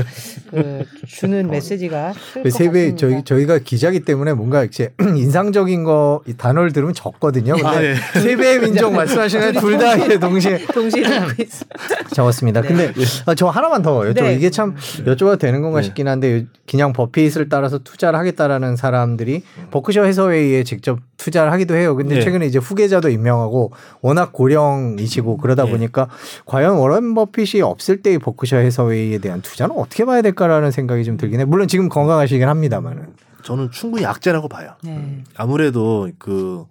[0.50, 2.96] 그 주는 메시지가 클것 그 세배.
[2.96, 7.54] 저희 저희가 기자기 때문에 뭔가 이제 인상적인 거 이 단어를 들으면 적거든요.
[7.54, 7.96] 근데 아, 예.
[7.96, 11.66] 세배의 민족 말씀하시는 둘다 이제 동시에 동시에 듣고 있어.
[12.14, 12.62] 적었습니다.
[12.62, 12.68] 네.
[12.68, 12.94] 근데
[13.26, 14.36] 아, 저 하나만 더 여쭤 네.
[14.36, 15.84] 이게 참 여쭤봐도 되는 건가 네.
[15.86, 21.96] 싶긴 한데 그냥 버핏을 따라서 투자를 하겠다라는 사람들이 버크셔 해서웨이에 직접 투자를 하기도 해요.
[21.96, 22.22] 근데 네.
[22.22, 25.72] 최근에 이제 후계자도 임명하고 워낙 고령이시고 그러다 네.
[25.72, 26.08] 보니까
[26.46, 31.42] 과연 워런 버핏이 없을 때의 버크셔 해서웨이에 대한 투자는 어떻게 봐야 될까라는 생각이 좀 들긴
[31.42, 31.46] 해.
[31.46, 33.14] 물론 지금 건강하시긴 합니다만은.
[33.44, 34.72] 저는 충분히 악재라고 봐요.
[34.82, 35.24] 네.
[35.36, 36.66] 아무래도 그,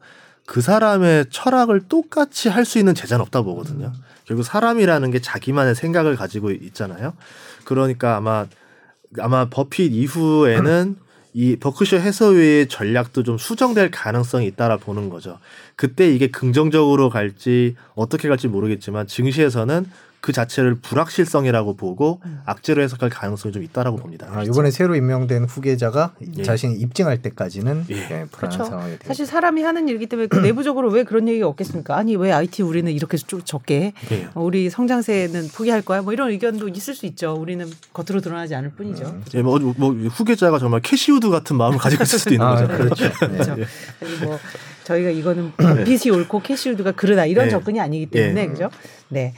[0.46, 3.92] 그 사람의 철학을 똑같이 할 수 있는 제자는 없다 보거든요.
[4.24, 7.12] 결국 사람이라는 게 자기만의 생각을 가지고 있잖아요.
[7.64, 8.46] 그러니까 아마,
[9.18, 10.96] 아마 버핏 이후에는
[11.34, 15.38] 이 버크셔 해서웨이의 전략도 좀 수정될 가능성이 있다라 보는 거죠.
[15.76, 19.86] 그때 이게 긍정적으로 갈지 어떻게 갈지 모르겠지만 증시에서는
[20.20, 24.26] 그 자체를 불확실성이라고 보고 악재로 해석할 가능성이 좀 있다라고 봅니다.
[24.30, 26.42] 아, 이번에 새로 임명된 후계자가 예.
[26.42, 27.96] 자신이 입증할 때까지는 예.
[27.96, 28.64] 예, 불안한 그렇죠.
[28.64, 29.06] 상황이 되죠.
[29.06, 31.96] 사실 사람이 하는 일이기 때문에 그 내부적으로 왜 그런 얘기가 없겠습니까?
[31.96, 33.92] 아니 왜 IT 우리는 이렇게 좀 적게 해?
[34.12, 34.28] 예.
[34.34, 36.02] 어, 우리 성장세는 포기할 거야?
[36.02, 37.34] 뭐 이런 의견도 있을 수 있죠.
[37.34, 39.22] 우리는 겉으로 드러나지 않을 뿐이죠.
[39.34, 42.66] 예, 뭐, 뭐 후계자가 정말 캐시 우드 같은 마음을 가지고 있을 수도 있는 아.
[42.66, 43.04] 그렇죠.
[43.04, 43.10] 네.
[43.10, 43.56] 그렇죠.
[44.00, 44.38] 그리고 뭐
[44.88, 47.50] 저희가 이거는 버핏이 옳고 캐시우드가 그러다 이런 네.
[47.50, 48.46] 접근이 아니기 때문에 예.
[48.46, 48.70] 그죠?
[49.10, 49.34] 네.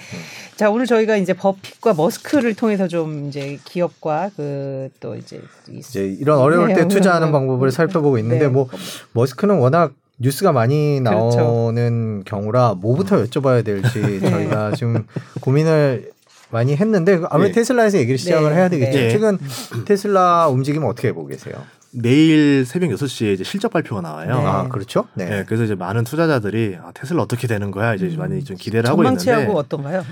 [0.54, 6.04] 자 오늘 저희가 이제 버핏과 머스크를 통해서 좀 이제 기업과 그 또 이제 이- 이제
[6.20, 7.32] 이런 어려울 네, 때 투자하는 네.
[7.32, 8.48] 방법을 살펴보고 있는데 네.
[8.48, 8.68] 뭐
[9.12, 11.38] 머스크는 워낙 뉴스가 많이 그렇죠.
[11.38, 15.06] 나오는 경우라 뭐부터 여쭤봐야 될지 저희가 지금
[15.40, 16.10] 고민을
[16.50, 17.60] 많이 했는데 아무래도 네.
[17.60, 18.56] 테슬라에서 얘기를 시작을 네.
[18.56, 18.98] 해야 되겠죠.
[18.98, 19.10] 네.
[19.10, 19.38] 최근
[19.86, 21.54] 테슬라 움직임 어떻게 보고 계세요?
[21.92, 24.36] 내일 새벽 6시에 이제 실적 발표가 나와요.
[24.38, 24.46] 네.
[24.46, 25.06] 아 그렇죠.
[25.14, 25.24] 네.
[25.28, 29.02] 네, 그래서 이제 많은 투자자들이 아, 테슬라 어떻게 되는 거야 이제 많이 좀 기대를 하고
[29.02, 30.04] 전망치하고 있는데 어떤가요?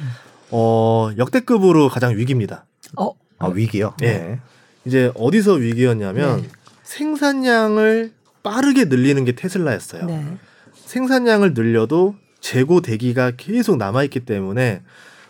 [0.51, 2.65] 어, 역대급으로 가장 위기입니다.
[2.97, 3.95] 어 아 위기요.
[4.03, 4.07] 예.
[4.07, 4.41] 네.
[4.85, 6.49] 이제 어디서 위기였냐면 네.
[6.83, 8.13] 생산량을
[8.43, 10.07] 빠르게 늘리는 게 테슬라였어요.
[10.07, 10.37] 네.
[10.75, 14.83] 생산량을 늘려도 재고 대기가 계속 남아 있기 때문에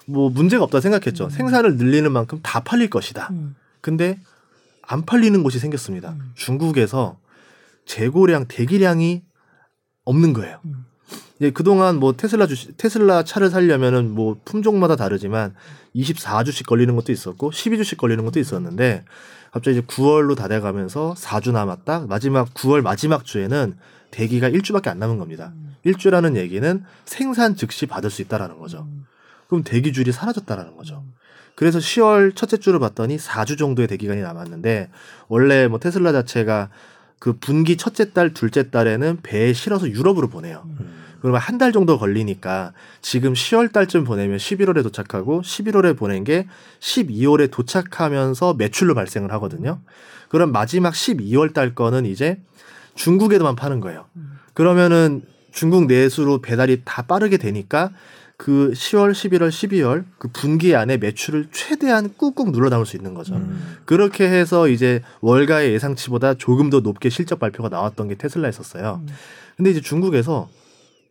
[0.07, 1.29] 뭐 문제가 없다 생각했죠.
[1.31, 3.29] 생산을 늘리는 만큼 다 팔릴 것이다.
[3.33, 3.57] 음.
[3.81, 4.19] 근데
[4.89, 6.17] 안 팔리는 곳이 생겼습니다.
[6.35, 7.19] 중국에서
[7.85, 9.23] 재고량 대기량이
[10.05, 10.61] 없는 거예요.
[10.65, 10.87] 음.
[11.37, 15.55] 이제 그동안 뭐 테슬라 주 테슬라 차를 살려면은 뭐 품종마다 다르지만
[15.95, 19.05] 24주씩 걸리는 것도 있었고 12주씩 걸리는 것도 있었는데
[19.53, 22.07] 갑자기 이제 9월로 다 돼 가면서 4주 남았다.
[22.09, 23.77] 마지막 9월 마지막 주에는
[24.11, 25.53] 대기가 1주밖에 안 남은 겁니다.
[25.55, 25.77] 음.
[25.85, 28.87] 1주라는 얘기는 생산 즉시 받을 수 있다라는 거죠.
[28.91, 29.05] 음.
[29.49, 31.05] 그럼 대기줄이 사라졌다라는 거죠.
[31.59, 34.91] 그래서 10월 첫째 주를 봤더니 4주 정도의 대기간이 남았는데
[35.27, 36.69] 원래 뭐 테슬라 자체가
[37.19, 40.63] 그 분기 첫째 달, 둘째 달에는 배에 실어서 유럽으로 보내요.
[40.67, 41.03] 음.
[41.21, 46.47] 그러면 한 달 정도 걸리니까 지금 10월 달쯤 보내면 11월에 도착하고 11월에 보낸 게
[46.79, 49.81] 12월에 도착하면서 매출로 발생을 하거든요.
[50.29, 52.41] 그럼 마지막 12월 달 거는 이제
[52.95, 54.05] 중국에도만 파는 거예요.
[54.55, 57.91] 그러면은 중국 내수로 배달이 다 빠르게 되니까
[58.39, 63.35] 그 10월, 11월, 12월 그 분기 안에 매출을 최대한 꾹꾹 눌러 담을 수 있는 거죠.
[63.35, 63.79] 음.
[63.85, 69.03] 그렇게 해서 이제 월가의 예상치보다 조금 더 높게 실적 발표가 나왔던 게 테슬라였었어요.
[69.03, 69.15] 음.
[69.57, 70.49] 근데 이제 중국에서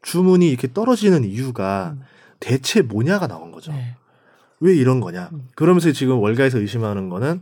[0.04, 2.04] 주문이 이렇게 떨어지는 이유가 음.
[2.40, 3.74] 대체 뭐냐가 나온 거죠.
[3.74, 3.96] 네.
[4.62, 5.30] 왜 이런 거냐.
[5.34, 5.50] 음.
[5.56, 7.42] 그러면서 지금 월가에서 의심하는 거는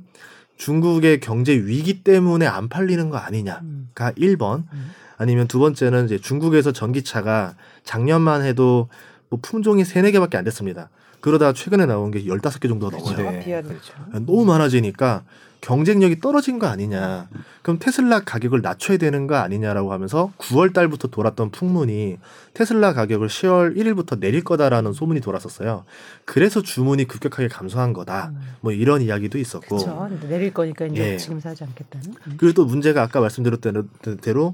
[0.57, 3.89] 중국의 경제 위기 때문에 안 팔리는 거 아니냐가 음.
[3.95, 4.63] 1번.
[4.73, 4.91] 음.
[5.17, 8.89] 아니면 두 번째는 이제 중국에서 전기차가 작년만 해도
[9.29, 10.89] 뭐 품종이 세네 개밖에 안 됐습니다.
[11.21, 13.11] 그러다가 최근에 나온 게 15개 정도 그렇죠.
[13.13, 13.31] 넘어요.
[13.31, 13.45] 네.
[13.45, 13.93] 비하는 거죠.
[14.25, 15.23] 너무 많아지니까
[15.61, 17.27] 경쟁력이 떨어진 거 아니냐.
[17.63, 22.19] 그럼 테슬라 가격을 낮춰야 되는 거 아니냐라고 하면서 9월 달부터 돌았던 풍문이
[22.53, 25.85] 테슬라 가격을 10월 1일부터 내릴 거다라는 소문이 돌았었어요.
[26.25, 28.27] 그래서 주문이 급격하게 감소한 거다.
[28.27, 28.41] 음.
[28.61, 29.77] 뭐 이런 이야기도 있었고.
[29.77, 30.27] 그렇죠.
[30.29, 31.17] 내릴 거니까 이제 예.
[31.17, 32.13] 지금 사지 않겠다는.
[32.27, 32.33] 음.
[32.37, 33.89] 그리고 또 문제가 아까 말씀드렸던
[34.21, 34.53] 대로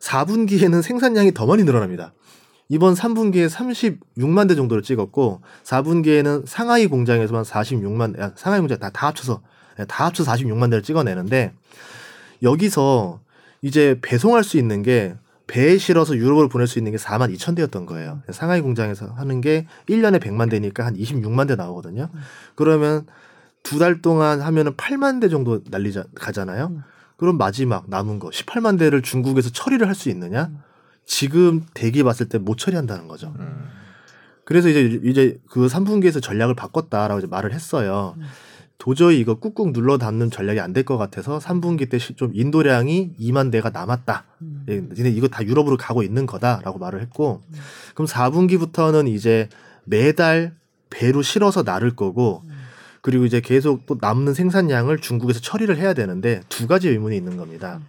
[0.00, 2.12] 4분기에는 생산량이 더 많이 늘어납니다.
[2.70, 9.08] 이번 3분기에 36만 대 정도를 찍었고 4분기에는 상하이 공장에서만 46만 아, 상하이 공장 다, 다
[9.08, 9.42] 합쳐서
[9.80, 11.52] 예, 다 합쳐서 46만 대를 찍어내는데
[12.42, 13.20] 여기서
[13.60, 15.16] 이제 배송할 수 있는 게
[15.48, 18.22] 배에 실어서 유럽으로 보낼 수 있는 게 4만 2천 대였던 거예요.
[18.30, 22.08] 상하이 공장에서 하는 게 1년에 100만 대니까 한 26만 대 나오거든요.
[22.54, 23.04] 그러면
[23.64, 26.66] 두 달 동안 하면은 8만 대 정도 날리자 가잖아요.
[26.70, 26.82] 음.
[27.16, 30.50] 그럼 마지막 남은 거 18만 대를 중국에서 처리를 할 수 있느냐?
[31.10, 33.34] 지금 대기 봤을 때 못 처리한다는 거죠.
[33.40, 33.64] 음.
[34.44, 38.14] 그래서 이제 이제 그 3분기에서 전략을 바꿨다라고 이제 말을 했어요.
[38.16, 38.22] 음.
[38.78, 43.50] 도저히 이거 꾹꾹 눌러 담는 전략이 안 될 것 같아서 3분기 때 좀 인도량이 2만
[43.50, 44.24] 대가 남았다.
[44.42, 44.64] 음.
[44.68, 47.54] 예, 니네 이거 다 유럽으로 가고 있는 거다라고 말을 했고 음.
[47.94, 49.48] 그럼 4분기부터는 이제
[49.84, 50.54] 매달
[50.90, 52.50] 배로 실어서 나를 거고 음.
[53.02, 57.80] 그리고 이제 계속 또 남는 생산량을 중국에서 처리를 해야 되는데 두 가지 의문이 있는 겁니다.
[57.80, 57.86] 음.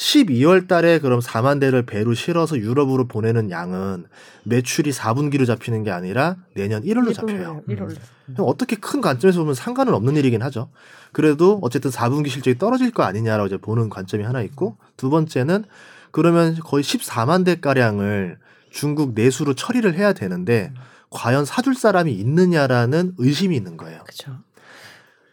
[0.00, 4.06] 12월 달에 그럼 4만 대를 배로 실어서 유럽으로 보내는 양은
[4.44, 7.62] 매출이 4분기로 잡히는 게 아니라 내년 1월로 잡혀요.
[7.68, 7.94] 1월로.
[8.32, 10.70] 그럼 어떻게 큰 관점에서 보면 상관은 없는 일이긴 하죠.
[11.12, 15.64] 그래도 어쨌든 4분기 실적이 떨어질 거 아니냐라고 이제 보는 관점이 하나 있고 두 번째는
[16.12, 18.38] 그러면 거의 14만 대 가량을
[18.70, 20.72] 중국 내수로 처리를 해야 되는데
[21.10, 24.02] 과연 사줄 사람이 있느냐라는 의심이 있는 거예요.
[24.04, 24.38] 그렇죠.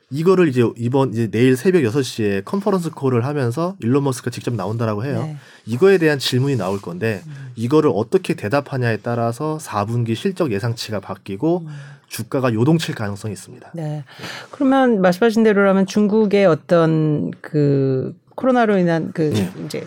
[0.09, 5.23] 이거를 이제 이번 이제 내일 새벽 6시에 컨퍼런스 콜을 하면서 일론 머스크가 직접 나온다라고 해요.
[5.23, 5.37] 네.
[5.65, 7.51] 이거에 대한 질문이 나올 건데 음.
[7.55, 11.67] 이거를 어떻게 대답하냐에 따라서 4분기 실적 예상치가 바뀌고 음.
[12.07, 13.71] 주가가 요동칠 가능성이 있습니다.
[13.73, 14.05] 네.
[14.51, 19.51] 그러면 말씀하신 대로라면 중국의 어떤 그 코로나로 인한 그 네.
[19.65, 19.85] 이제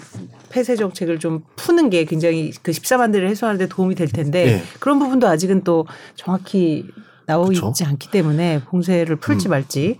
[0.50, 4.62] 폐쇄 정책을 좀 푸는 게 굉장히 그 14만 대를 해소하는 데 도움이 될 텐데 네.
[4.80, 6.84] 그런 부분도 아직은 또 정확히
[7.30, 7.68] 나오고 그쵸?
[7.68, 9.50] 있지 않기 때문에 봉쇄를 풀지 음.
[9.50, 9.98] 말지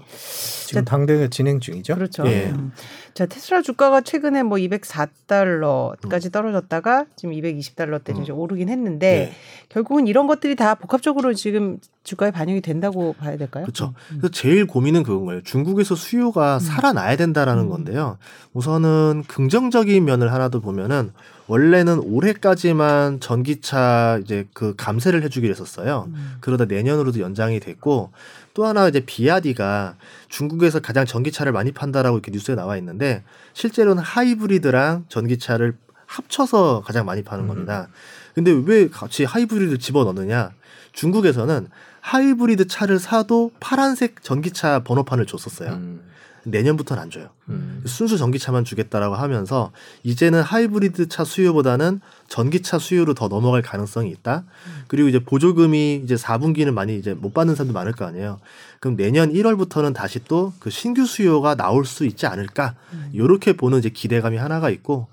[0.71, 1.95] 지금 당대가 진행 중이죠.
[1.95, 2.25] 그렇죠.
[2.27, 2.51] 예.
[2.51, 2.71] 음.
[3.13, 8.23] 자 테슬라 주가가 최근에 뭐 204달러까지 떨어졌다가 지금 220달러대 음.
[8.23, 9.33] 이제 오르긴 했는데 네.
[9.69, 13.65] 결국은 이런 것들이 다 복합적으로 지금 주가에 반영이 된다고 봐야 될까요?
[13.65, 13.95] 그렇죠.
[14.13, 14.19] 음.
[14.21, 15.43] 그래서 제일 고민은 그건 거예요.
[15.43, 17.69] 중국에서 수요가 살아나야 된다라는 음.
[17.69, 18.19] 건데요.
[18.55, 21.13] 우선은 긍정적인 면을 하나 더 보면은
[21.51, 26.07] 원래는 올해까지만 전기차 이제 그 감세를 해주기로 했었어요.
[26.09, 26.37] 음.
[26.41, 28.13] 그러다 내년으로도 연장이 됐고
[28.55, 29.97] 또 하나 이제 비아디가
[30.29, 33.23] 중국에서 가장 전기차를 많이 판다라고 이렇게 뉴스에 나와 있는데
[33.55, 35.77] 실제로는 하이브리드랑 전기차를
[36.07, 37.49] 합쳐서 가장 많이 파는 음.
[37.49, 37.89] 겁니다.
[38.35, 40.51] 근데 왜 같이 하이브리드 집어넣느냐?
[40.93, 41.69] 중국에서는
[42.01, 45.71] 하이브리드 차를 사도 파란색 전기차 번호판을 줬었어요.
[45.71, 46.03] 음.
[46.45, 47.29] 내년부터는 안 줘요.
[47.49, 47.83] 음.
[47.87, 49.73] 순수 전기차만 주겠다라고 하면서
[50.03, 52.01] 이제는 하이브리드 차 수요보다는
[52.31, 54.45] 전기차 수요로 더 넘어갈 가능성이 있다.
[54.87, 58.39] 그리고 이제 보조금이 이제 4분기는 많이 이제 못 받는 사람도 많을 거 아니에요.
[58.79, 62.77] 그럼 내년 1월부터는 다시 또 그 신규 수요가 나올 수 있지 않을까.
[62.93, 63.11] 음.
[63.15, 65.09] 요렇게 보는 이제 기대감이 하나가 있고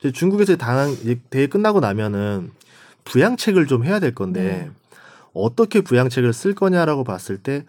[0.00, 2.50] 이제 중국에서 당한 이제 대회 끝나고 나면은
[3.04, 4.70] 부양책을 좀 해야 될 건데 네.
[5.34, 7.64] 어떻게 부양책을 쓸 거냐라고 봤을 때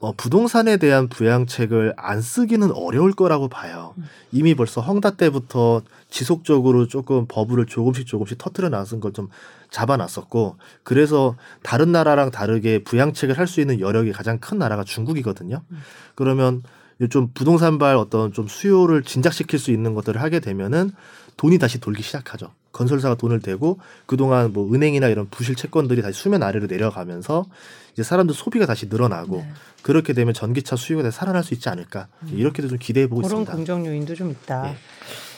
[0.00, 3.94] 어, 부동산에 대한 부양책을 안 쓰기는 어려울 거라고 봐요.
[3.96, 4.04] 음.
[4.32, 9.28] 이미 벌써 헝다 때부터 지속적으로 조금 버블을 조금씩 조금씩 터트려 놨은 걸 좀
[9.70, 15.62] 잡아놨었고 그래서 다른 나라랑 다르게 부양책을 할 수 있는 여력이 가장 큰 나라가 중국이거든요.
[15.70, 15.78] 음.
[16.14, 16.62] 그러면
[17.10, 20.92] 좀 부동산발 어떤 좀 수요를 진작시킬 수 있는 것들을 하게 되면은
[21.36, 22.52] 돈이 다시 돌기 시작하죠.
[22.74, 27.46] 건설사가 돈을 대고 그동안 뭐 은행이나 이런 부실 채권들이 다시 수면 아래로 내려가면서
[27.94, 29.48] 이제 사람들 소비가 다시 늘어나고 네.
[29.82, 33.52] 그렇게 되면 전기차 수요가 다시 살아날 수 있지 않을까 이렇게도 좀 기대해 보고 그런 있습니다.
[33.54, 34.70] 긍정 요인도 좀 있다.
[34.70, 34.76] 예.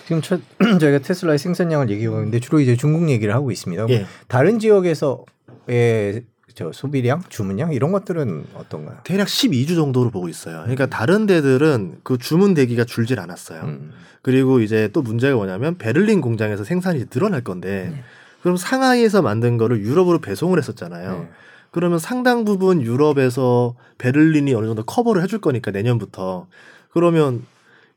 [0.07, 0.41] 지금 첫,
[0.81, 3.87] 저희가 테슬라의 생산량을 얘기하고 있는데 주로 이제 중국 얘기를 하고 있습니다.
[3.91, 4.07] 예.
[4.29, 6.25] 다른 지역에서의
[6.57, 8.97] 저 소비량, 주문량 이런 것들은 어떤가요?
[9.05, 10.61] 대략 12주 정도로 보고 있어요.
[10.63, 13.61] 그러니까 다른 데들은 그 주문 대기가 줄질 않았어요.
[13.63, 13.93] 음.
[14.23, 18.03] 그리고 이제 또 문제가 뭐냐면 베를린 공장에서 생산이 늘어날 건데
[18.41, 21.13] 그럼 상하이에서 만든 거를 유럽으로 배송을 했었잖아요.
[21.13, 21.29] 네.
[21.73, 26.47] 그러면 상당 부분 유럽에서 베를린이 어느 정도 커버를 해줄 거니까 내년부터
[26.89, 27.45] 그러면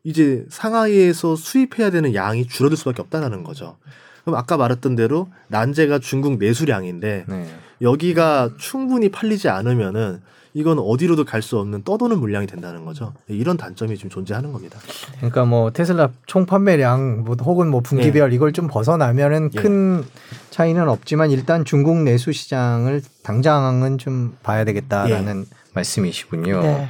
[0.03, 3.77] 이제 상하이에서 수입해야 되는 양이 줄어들 수밖에 없다라는 거죠.
[4.25, 7.47] 그럼 아까 말했던 대로 난제가 중국 내수량인데 네.
[7.81, 10.21] 여기가 충분히 팔리지 않으면은
[10.53, 13.13] 이건 어디로도 갈 수 없는 떠도는 물량이 된다는 거죠.
[13.27, 14.79] 이런 단점이 좀 존재하는 겁니다.
[15.17, 19.61] 그러니까 뭐 테슬라 총 판매량 뭐 혹은 뭐 분기별 이걸 좀 벗어나면은 예.
[19.61, 20.03] 큰
[20.49, 26.61] 차이는 없지만 일단 중국 내수 시장을 당장은 좀 봐야 되겠다라는 말씀이시군요.
[26.61, 26.89] 네.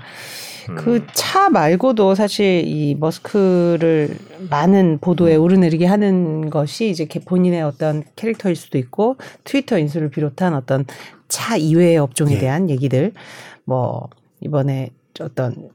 [0.70, 0.76] 음.
[0.76, 4.18] 그차 말고도 사실 이 머스크를
[4.50, 5.42] 많은 보도에 음.
[5.42, 10.86] 오르내리게 하는 것이 이제 걔 본인의 어떤 캐릭터일 수도 있고 트위터 인수를 비롯한 어떤
[11.28, 12.40] 차 이외의 업종에 예.
[12.40, 13.14] 대한 얘기들
[13.66, 14.10] 뭐
[14.42, 14.90] 이번에
[15.20, 15.70] 어떤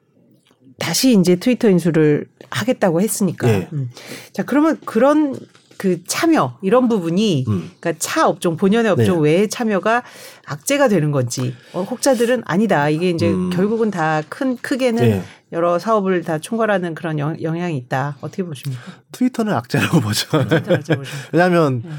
[0.78, 3.48] 다시 이제 트위터 인수를 하겠다고 했으니까.
[3.48, 3.68] 예.
[3.72, 3.90] 음.
[4.32, 5.36] 자 그러면 그런
[5.76, 7.70] 그 참여 이런 부분이 음.
[7.80, 9.30] 그러니까 차 업종 본연의 업종 네.
[9.30, 10.02] 외의 참여가
[10.46, 13.50] 악재가 되는 건지 어, 혹자들은 아니다 이게 이제 음.
[13.50, 15.22] 결국은 다 큰 크게는 예.
[15.52, 18.82] 여러 사업을 다 총괄하는 그런 영, 영향이 있다 어떻게 보십니까?
[19.12, 20.26] 트위터는 악재라고 보죠.
[20.28, 20.82] 보십니까?
[21.32, 21.90] 왜냐하면 네.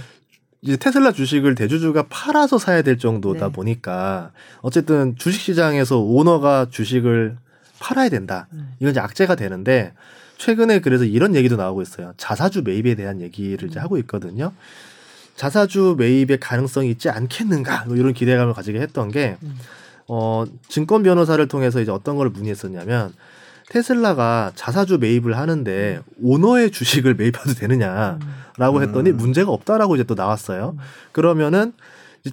[0.61, 3.51] 이제 테슬라 주식을 대주주가 팔아서 사야 될 정도다 네.
[3.51, 7.38] 보니까 어쨌든 주식 시장에서 오너가 주식을
[7.80, 8.47] 팔아야 된다.
[8.53, 8.73] 음.
[8.80, 9.93] 이건 이제 악재가 되는데
[10.38, 12.14] 최근에 그래서 이런 얘기도 나오고 있어요.
[12.18, 14.52] 자사주 매입에 대한 얘기를 이제 하고 있거든요.
[15.36, 19.58] 자사주 매입의 가능성이 있지 않겠는가 뭐 이런 기대감을 가지게 했던 게 음.
[20.08, 23.14] 어, 증권 변호사를 통해서 이제 어떤 걸 문의했었냐면
[23.70, 29.18] 테슬라가 자사주 매입을 하는데 오너의 주식을 매입해도 되느냐라고 했더니 음.
[29.18, 30.78] 문제가 없다라고 이제 또 나왔어요.
[31.12, 31.74] 그러면은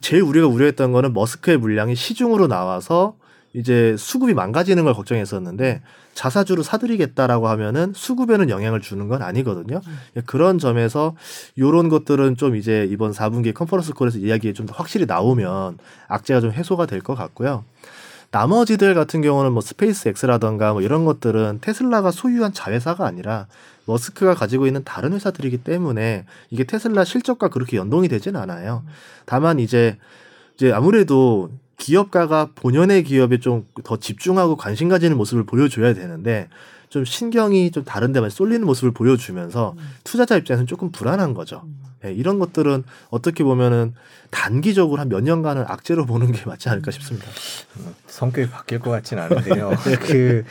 [0.00, 3.14] 제일 우리가 우려했던 거는 머스크의 물량이 시중으로 나와서
[3.54, 5.82] 이제 수급이 망가지는 걸 걱정했었는데
[6.14, 9.80] 자사주로 사들이겠다라고 하면은 수급에는 영향을 주는 건 아니거든요.
[10.26, 11.14] 그런 점에서
[11.58, 15.78] 요런 것들은 좀 이제 이번 4분기 conference call에서 이야기에 좀더 확실히 나오면
[16.08, 17.64] 악재가 좀 해소가 될 것 같고요.
[18.30, 23.46] 나머지들 같은 경우는 뭐 스페이스 X라던가 뭐 이런 것들은 테슬라가 소유한 자회사가 아니라
[23.84, 28.84] 머스크가 가지고 있는 다른 회사들이기 때문에 이게 테슬라 실적과 그렇게 연동이 되진 않아요.
[29.26, 29.98] 다만 이제
[30.54, 36.48] 이제 아무래도 기업가가 본연의 기업에 좀 더 집중하고 관심 가지는 모습을 보여줘야 되는데
[36.88, 41.62] 좀 신경이 좀 다른 데만 쏠리는 모습을 보여주면서 투자자 입장에서는 조금 불안한 거죠.
[42.04, 43.94] 예, 이런 것들은 어떻게 보면은
[44.30, 47.26] 단기적으로 한 몇 년간은 악재로 보는 게 맞지 않을까 싶습니다.
[48.06, 49.70] 성격이 바뀔 것 같진 않은데요.
[50.06, 50.44] 그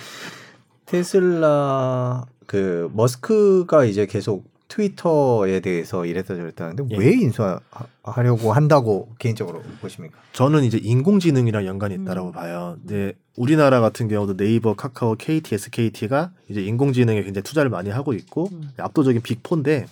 [0.86, 6.98] 테슬라 그 머스크가 이제 계속 트위터에 대해서 이랬다 저랬다 하는데 예.
[6.98, 10.18] 왜 인수하려고 한다고 개인적으로 보십니까?
[10.32, 12.32] 저는 이제 인공지능이랑 연관이 있다라고 음.
[12.32, 12.78] 봐요.
[12.86, 18.48] 이제 우리나라 같은 경우도 네이버, 카카오, KT, SKT가 이제 인공지능에 굉장히 투자를 많이 하고 있고
[18.54, 18.70] 음.
[18.78, 19.88] 압도적인 빅포인데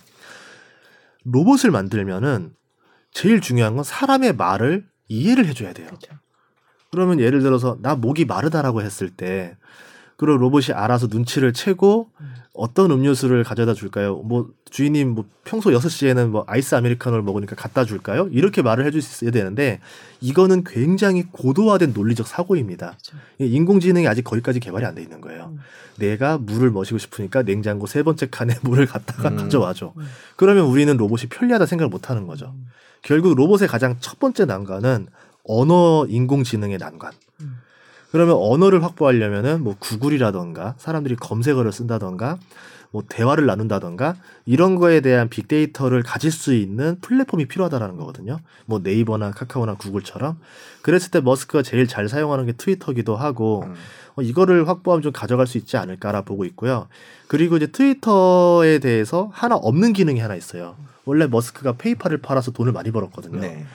[1.24, 2.54] 로봇을 만들면은
[3.12, 5.88] 제일 중요한 건 사람의 말을 이해를 해줘야 돼요.
[5.88, 6.14] 그렇죠.
[6.90, 9.56] 그러면 예를 들어서 나 목이 마르다라고 했을 때
[10.20, 12.34] 그럼 로봇이 알아서 눈치를 채고 음.
[12.52, 14.16] 어떤 음료수를 가져다 줄까요?
[14.16, 18.28] 뭐 주인님 뭐 평소 6시에는 뭐 아이스 아메리카노를 먹으니까 갖다 줄까요?
[18.30, 19.80] 이렇게 말을 해줄 수 있어야 되는데
[20.20, 22.88] 이거는 굉장히 고도화된 논리적 사고입니다.
[22.88, 23.16] 그렇죠.
[23.38, 25.54] 이 인공지능이 아직 거기까지 개발이 안 돼 있는 거예요.
[25.54, 25.60] 음.
[25.96, 29.36] 내가 물을 마시고 싶으니까 냉장고 세 번째 칸에 물을 갖다가 음.
[29.38, 29.94] 가져와줘.
[29.96, 30.02] 음.
[30.36, 32.52] 그러면 우리는 로봇이 편리하다 생각을 못 하는 거죠.
[32.54, 32.66] 음.
[33.00, 35.06] 결국 로봇의 가장 첫 번째 난관은
[35.44, 37.12] 언어 인공지능의 난관.
[38.10, 38.12] 음.
[38.12, 42.38] 그러면 언어를 확보하려면은 뭐 구글이라던가 사람들이 검색어를 쓴다던가
[42.90, 48.40] 뭐 대화를 나눈다던가 이런 거에 대한 빅데이터를 가질 수 있는 플랫폼이 필요하다라는 거거든요.
[48.66, 50.38] 뭐 네이버나 카카오나 구글처럼.
[50.82, 53.74] 그랬을 때 머스크가 제일 잘 사용하는 게 트위터기도 하고 음.
[54.16, 56.88] 어, 이거를 확보하면 좀 가져갈 수 있지 않을까라 보고 있고요.
[57.28, 60.74] 그리고 이제 트위터에 대해서 하나 없는 기능이 하나 있어요.
[61.04, 63.40] 원래 머스크가 페이팔을 팔아서 돈을 많이 벌었거든요.
[63.40, 63.66] 네.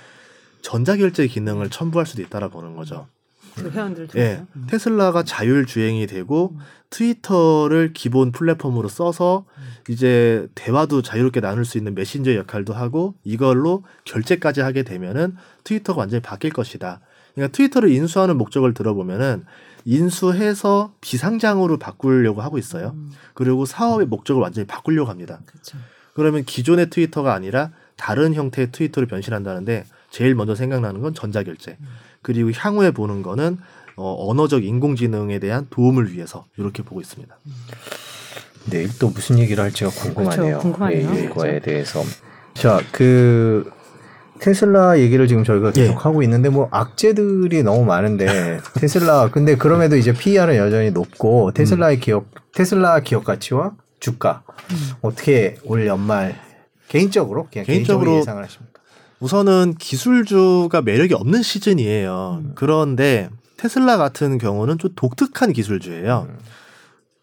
[0.62, 3.08] 전자결제 기능을 첨부할 수도 있다라 보는 거죠.
[3.56, 4.08] 그 회원들 예.
[4.08, 4.46] 통해서.
[4.56, 4.68] 음.
[4.68, 6.60] 테슬라가 자율 주행이 되고 음.
[6.90, 9.64] 트위터를 기본 플랫폼으로 써서 음.
[9.90, 16.22] 이제 대화도 자유롭게 나눌 수 있는 메신저 역할도 하고 이걸로 결제까지 하게 되면은 트위터가 완전히
[16.22, 17.02] 바뀔 것이다.
[17.34, 19.46] 그러니까 트위터를 인수하는 목적을 들어보면은
[19.84, 22.92] 인수해서 비상장으로 바꾸려고 하고 있어요.
[22.96, 23.12] 음.
[23.34, 25.42] 그리고 사업의 목적을 완전히 바꾸려고 합니다.
[25.46, 25.78] 그렇죠.
[26.14, 31.78] 그러면 기존의 트위터가 아니라 다른 형태의 트위터로 변신한다는데 제일 먼저 생각나는 건 전자결제.
[31.80, 31.86] 음.
[32.26, 33.60] 그리고 향후에 보는 거는
[33.98, 37.38] 어, 언어적 인공지능에 대한 도움을 위해서 이렇게 보고 있습니다.
[38.72, 40.42] 내일 또 무슨 얘기를 할지가 궁금하네요.
[40.42, 40.60] 그렇죠.
[40.60, 41.16] 궁금하네요.
[41.16, 41.66] 예, 이거에 그렇죠.
[41.66, 42.04] 대해서.
[42.56, 43.72] 자, 그
[44.40, 45.96] 테슬라 얘기를 지금 저희가 계속 예.
[45.98, 52.26] 하고 있는데 뭐 악재들이 너무 많은데 테슬라 근데 그럼에도 이제 PER은 여전히 높고 테슬라의 기업
[52.56, 54.42] 테슬라 기업 가치와 주가
[55.02, 56.36] 어떻게 올 연말
[56.88, 58.75] 개인적으로 그냥 개인적으로, 개인적으로 예상을 하십니까?
[59.20, 62.42] 우선은 기술주가 매력이 없는 시즌이에요.
[62.44, 62.52] 음.
[62.56, 66.28] 그런데 테슬라 같은 경우는 좀 독특한 기술주예요.
[66.30, 66.38] 음.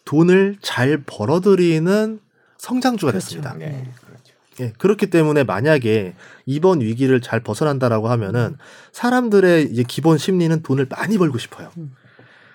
[0.04, 2.20] 돈을 잘 벌어들이는
[2.58, 3.54] 성장주가 됐습니다.
[3.54, 4.32] 네, 그렇죠.
[4.60, 6.14] 예, 그렇기 때문에 만약에
[6.46, 8.56] 이번 위기를 잘 벗어난다라고 하면은
[8.92, 11.70] 사람들의 이제 기본 심리는 돈을 많이 벌고 싶어요.
[11.78, 11.92] 음.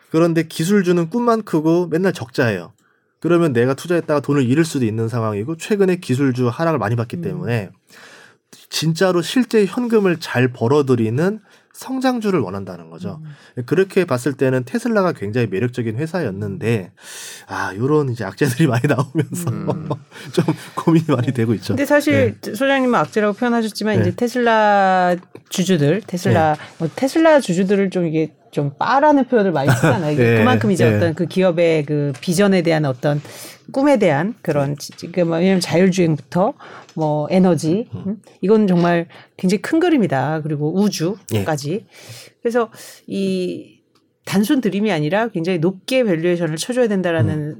[0.09, 2.73] 그런데 기술주는 꿈만 크고 맨날 적자예요.
[3.19, 7.21] 그러면 내가 투자했다가 돈을 잃을 수도 있는 상황이고 최근에 기술주 하락을 많이 봤기 음.
[7.21, 7.71] 때문에
[8.69, 11.39] 진짜로 실제 현금을 잘 벌어들이는
[11.77, 13.21] 성장주를 원한다는 거죠.
[13.23, 13.63] 음.
[13.65, 16.91] 그렇게 봤을 때는 테슬라가 굉장히 매력적인 회사였는데
[17.47, 19.89] 아 요런 이제 악재들이 많이 나오면서 음.
[20.33, 20.45] 좀
[20.75, 21.73] 고민이 많이 되고 있죠.
[21.73, 24.01] 근데 사실 소장님은 악재라고 표현하셨지만 네.
[24.01, 25.15] 이제 테슬라
[25.49, 30.17] 주주들, 테슬라 뭐 테슬라 주주들을 좀 이게 좀 빠라는 표현을 많이 쓰잖아요.
[30.17, 30.37] 네.
[30.39, 30.95] 그만큼 이제 네.
[30.97, 33.21] 어떤 그 기업의 그 비전에 대한 어떤
[33.71, 36.53] 꿈에 대한 그런 지- 지금 뭐 왜냐면 자율주행부터
[36.95, 38.17] 뭐 에너지 음?
[38.41, 40.41] 이건 정말 굉장히 큰 그림이다.
[40.41, 41.85] 그리고 우주까지.
[42.41, 42.71] 그래서
[43.05, 43.77] 이
[44.25, 47.57] 단순 dream이 아니라 굉장히 높게 valuation을 쳐줘야 된다라는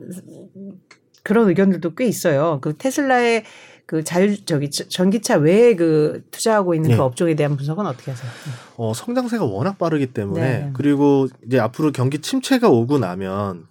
[1.22, 2.58] 그런 의견들도 꽤 있어요.
[2.62, 3.44] 그 테슬라의
[3.88, 6.98] 그 자율 저기 저- 전기차 외에 그 투자하고 있는 네.
[6.98, 8.30] 그 업종에 대한 분석은 어떻게 하세요?
[8.76, 10.70] 어, 성장세가 워낙 빠르기 때문에 네.
[10.74, 13.66] 그리고 이제 앞으로 경기 침체가 오고 나면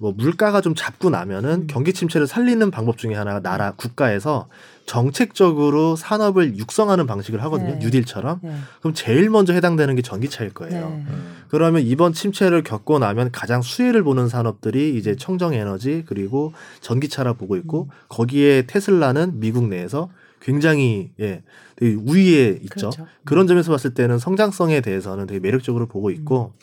[0.00, 1.12] 뭐 물가가 좀 잡고 음.
[1.12, 4.48] 나면은 경기 침체를 살리는 방법 중에 하나가 나라 국가에서
[4.86, 7.72] 정책적으로 산업을 육성하는 방식을 하거든요.
[7.72, 7.78] 네.
[7.80, 8.40] 뉴딜처럼.
[8.42, 8.54] 네.
[8.80, 10.88] 그럼 제일 먼저 해당되는 게 전기차일 거예요.
[10.88, 11.04] 네.
[11.06, 11.36] 음.
[11.48, 17.56] 그러면 이번 침체를 겪고 나면 가장 수혜를 보는 산업들이 이제 청정 에너지 그리고 전기차라 보고
[17.56, 17.94] 있고 음.
[18.08, 20.08] 거기에 테슬라는 미국 내에서
[20.40, 21.42] 굉장히 예
[21.76, 22.88] 되게 우위에 있죠.
[22.88, 23.06] 그렇죠.
[23.24, 26.54] 그런 점에서 봤을 때는 성장성에 대해서는 되게 매력적으로 보고 있고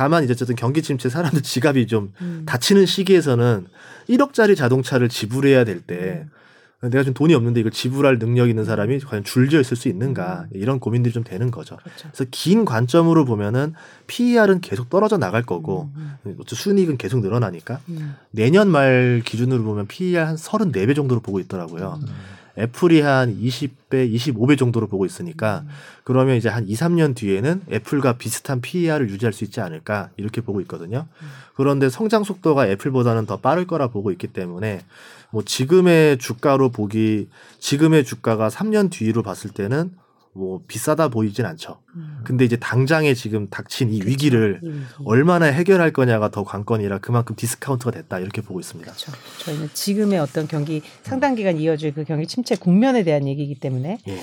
[0.00, 2.44] 다만 이제 어쨌든 경기 침체 사람들 지갑이 좀 음.
[2.46, 3.66] 닫히는 시기에서는
[4.08, 6.24] 1억짜리 자동차를 지불해야 될때
[6.80, 10.80] 내가 좀 돈이 없는데 이걸 지불할 능력 있는 사람이 과연 줄지어 있을 수 있는가 이런
[10.80, 11.76] 고민들이 좀 되는 거죠.
[11.76, 12.08] 그렇죠.
[12.10, 13.74] 그래서 긴 관점으로 보면은
[14.06, 18.14] PER은 계속 떨어져 나갈 거고 음, 어째 순이익은 계속 늘어나니까 음.
[18.30, 22.00] 내년 말 기준으로 보면 PER 한 34배 정도로 보고 있더라고요.
[22.58, 25.64] 애플이 한 20배, 25배 정도로 보고 있으니까
[26.04, 30.60] 그러면 이제 한 2, 3년 뒤에는 애플과 비슷한 PER을 유지할 수 있지 않을까 이렇게 보고
[30.62, 31.06] 있거든요.
[31.54, 34.82] 그런데 성장 속도가 애플보다는 더 빠를 거라 보고 있기 때문에
[35.30, 37.28] 뭐 지금의 주가로 보기
[37.58, 39.92] 지금의 주가가 3년 뒤로 봤을 때는
[40.32, 41.78] 뭐 비싸다 보이진 않죠.
[41.96, 42.20] 음.
[42.24, 44.80] 근데 이제 당장에 지금 닥친 이 위기를 이 위기.
[45.04, 48.90] 얼마나 해결할 거냐가 더 관건이라 그만큼 discount가 됐다 이렇게 보고 있습니다.
[48.90, 49.12] 그렇죠.
[49.38, 54.18] 저희는 지금의 어떤 경기 상당 기간 이어질 그 경기 침체 국면에 대한 얘기이기 때문에 예.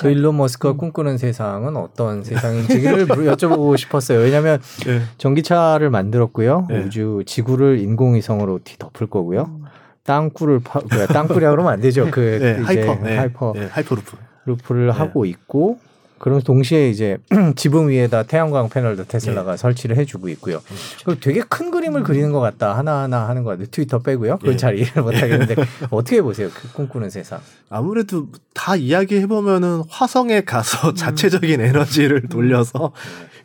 [0.00, 4.20] 그 일론 머스크가 꿈꾸는 세상은 어떤 세상인지를 여쭤보고 싶었어요.
[4.20, 5.02] 왜냐하면 예.
[5.18, 6.66] 전기차를 만들었고요.
[6.70, 6.78] 네.
[6.78, 9.42] 우주 지구를 인공위성으로 뒤덮을 거고요.
[9.42, 9.64] 음.
[10.04, 12.10] 땅굴을 파, 그 땅굴이라 그러면 안 되죠.
[12.10, 14.29] 그 네, 이제 hyper, 네, hyper 네, hyperloop.
[14.50, 14.92] loop를 네.
[14.92, 15.78] 하고 있고
[16.20, 17.16] 그러면서 동시에 이제
[17.56, 20.60] 지붕 위에다 태양광 패널도 테슬라가 설치를 해주고 있고요.
[21.06, 22.76] 그 되게 큰 그림을 그리는 것 같다.
[22.76, 23.66] 하나하나 하는 것 같아요.
[23.70, 24.36] 트위터 빼고요.
[24.36, 24.56] 그건 예.
[24.58, 25.56] 잘 이해를 못하겠는데
[25.90, 26.50] 어떻게 보세요?
[26.54, 27.40] 그 꿈꾸는 세상.
[27.70, 32.92] 아무래도 다 이야기해 보면은 화성에 가서 자체적인 에너지를 돌려서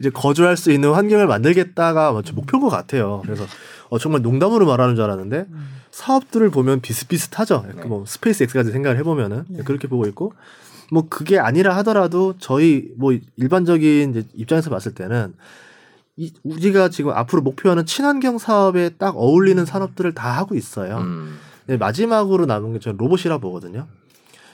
[0.02, 3.22] 이제 거주할 수 있는 환경을 만들겠다가 목표인 것 같아요.
[3.24, 3.46] 그래서
[3.88, 5.46] 어, 정말 농담으로 말하는 줄 알았는데
[5.92, 7.66] 사업들을 보면 비슷비슷하죠.
[7.74, 7.84] 네.
[7.86, 10.34] 뭐 스페이스 X까지 생각을 해보면은 그렇게 보고 있고
[10.92, 15.34] 뭐 그게 아니라 하더라도 저희 뭐 일반적인 입장에서 봤을 때는
[16.18, 20.98] 이 우리가 지금 앞으로 목표하는 친환경 사업에 딱 어울리는 산업들을 다 하고 있어요.
[21.00, 21.38] 음.
[21.68, 23.88] 네, 마지막으로 남은 게 저는 로봇이라 보거든요.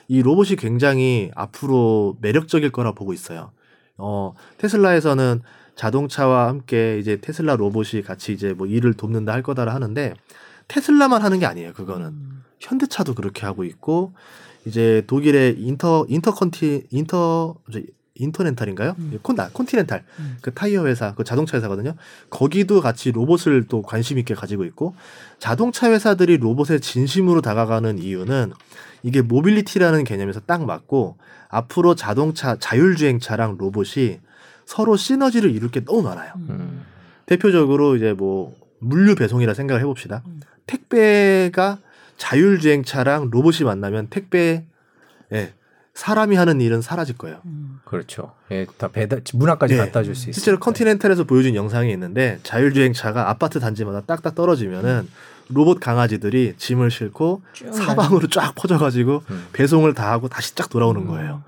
[0.07, 3.51] 이 로봇이 굉장히 앞으로 매력적일 거라 보고 있어요.
[3.97, 5.41] 어, 테슬라에서는
[5.75, 10.13] 자동차와 함께 이제 테슬라 로봇이 같이 이제 뭐 일을 돕는다 할 거다라 하는데
[10.67, 11.73] 테슬라만 하는 게 아니에요.
[11.73, 12.43] 그거는 음.
[12.59, 14.13] 현대차도 그렇게 하고 있고
[14.66, 17.80] 이제 독일의 인터 인터컨티 인터 저,
[18.16, 18.95] 인터넨탈인가요?
[18.99, 19.20] 음.
[19.22, 20.38] 콘, 아, 콘티넨탈 음.
[20.41, 21.95] 그 타이어 회사 그 자동차 회사거든요.
[22.30, 24.95] 거기도 같이 로봇을 또 관심 있게 가지고 있고
[25.39, 28.53] 자동차 회사들이 로봇에 진심으로 다가가는 이유는
[29.03, 31.18] 이게 mobility라는 개념에서 딱 맞고
[31.49, 34.20] 앞으로 자동차 자율주행차랑 로봇이
[34.66, 36.34] 서로 시너지를 이룰 게 너무 많아요.
[36.49, 36.86] 음.
[37.26, 40.22] 대표적으로 이제 뭐 물류 배송이라 생각을 해봅시다.
[40.28, 40.41] 음.
[40.68, 41.80] 택배가
[42.22, 44.63] 자율주행차랑 로봇이 만나면 택배
[45.34, 45.53] 예,
[45.95, 47.41] 사람이 하는 일은 사라질 거예요.
[47.45, 47.80] 음.
[47.84, 48.34] 그렇죠.
[48.51, 49.78] 예, 다 배달 문화까지 예.
[49.78, 50.34] 갖다 줄 수 있어요.
[50.34, 55.07] 실제로 컨티넨탈에서 보여준 영상이 있는데 자율주행차가 아파트 단지마다 딱딱 떨어지면은
[55.49, 57.41] 로봇 강아지들이 짐을 싣고
[57.74, 59.45] 사방으로 쫙 퍼져가지고 음.
[59.53, 61.07] 배송을 다 하고 다시 쫙 돌아오는 음.
[61.07, 61.43] 거예요.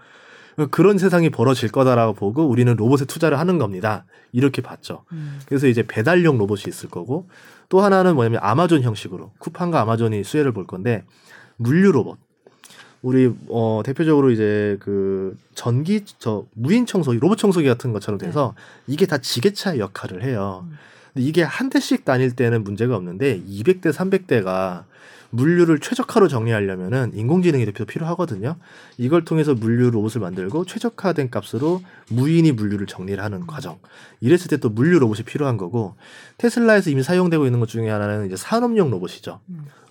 [0.71, 4.05] 그런 세상이 벌어질 거다라고 보고 우리는 로봇에 투자를 하는 겁니다.
[4.32, 5.05] 이렇게 봤죠.
[5.11, 5.39] 음.
[5.47, 7.28] 그래서 이제 배달용 로봇이 있을 거고
[7.74, 11.03] 또 하나는 뭐냐면 아마존 형식으로 쿠팡과 아마존이 수혜를 볼 건데
[11.55, 12.19] 물류 로봇.
[13.01, 18.93] 우리 어 대표적으로 이제 그 전기 저 무인 청소기 로봇 청소기 같은 것처럼 돼서 네.
[18.93, 20.67] 이게 다 지게차의 역할을 해요.
[20.69, 20.78] 음.
[21.15, 24.84] 근데 이게 한 대씩 다닐 때는 문제가 없는데 200대 300대가
[25.34, 28.55] 물류를 최적화로 정리하려면은 인공지능이 대표 필요하거든요.
[28.99, 33.79] 이걸 통해서 물류 로봇을 만들고 최적화된 값으로 무인이 물류를 정리를 하는 과정.
[34.21, 35.95] 이랬을 때 또 물류 로봇이 필요한 거고
[36.38, 39.39] 테슬라에서 이미 사용되고 있는 것 중에 하나는 이제 산업용 로봇이죠.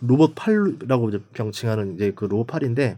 [0.01, 2.97] 로봇 팔라고 이제 병칭하는 이제 그 로봇 팔인데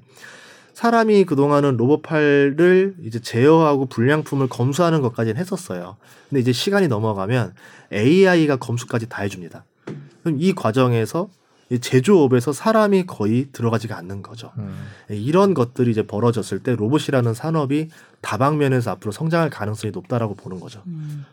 [0.75, 5.97] 사람이 그동안은 로봇 팔을 이제 제어하고 불량품을 검수하는 것까지는 했었어요.
[6.29, 7.55] 근데 이제 시간이 넘어가면
[7.93, 9.65] AI가 검수까지 다 해줍니다.
[10.23, 11.29] 그럼 이 과정에서
[11.81, 14.53] 제조업에서 사람이 거의 들어가지가 않는 거죠.
[14.59, 14.75] 음.
[15.09, 17.89] 이런 것들이 이제 벌어졌을 때 로봇이라는 산업이
[18.21, 20.83] 다방면에서 앞으로 성장할 가능성이 높다라고 보는 거죠.
[20.87, 21.25] 음.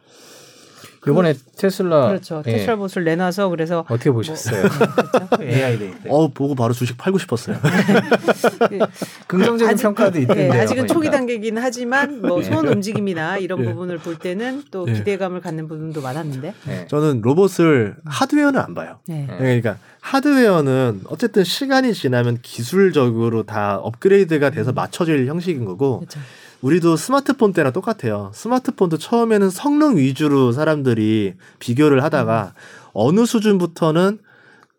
[1.08, 2.44] 이번에 그, 테슬라 그렇죠.
[2.46, 2.52] 예.
[2.52, 4.62] 테슬라 봇을 내놔서 그래서 어떻게 보셨어요?
[4.62, 5.44] 뭐, 그렇죠?
[5.44, 6.10] AI Day 때.
[6.10, 7.58] 어 보고 바로 주식 팔고 싶었어요.
[8.70, 8.80] 그
[9.28, 10.54] 긍정적인 아직, 평가도 네, 있던데요.
[10.54, 12.72] 네, 아직은 초기 단계긴 하지만 뭐 손 네.
[12.72, 13.70] 움직임이나 이런 네.
[13.70, 16.54] 부분을 볼 때는 또 기대감을 갖는 부분도 많았는데.
[16.88, 19.00] 저는 로봇을 하드웨어는 안 봐요.
[19.06, 26.00] 그러니까 하드웨어는 어쨌든 시간이 지나면 기술적으로 다 업그레이드가 돼서 맞춰질 형식인 거고.
[26.00, 26.20] 그렇죠.
[26.62, 28.32] 우리도 스마트폰 때랑 똑같아요.
[28.34, 32.54] 스마트폰도 처음에는 성능 위주로 사람들이 비교를 하다가
[32.94, 34.20] 어느 수준부터는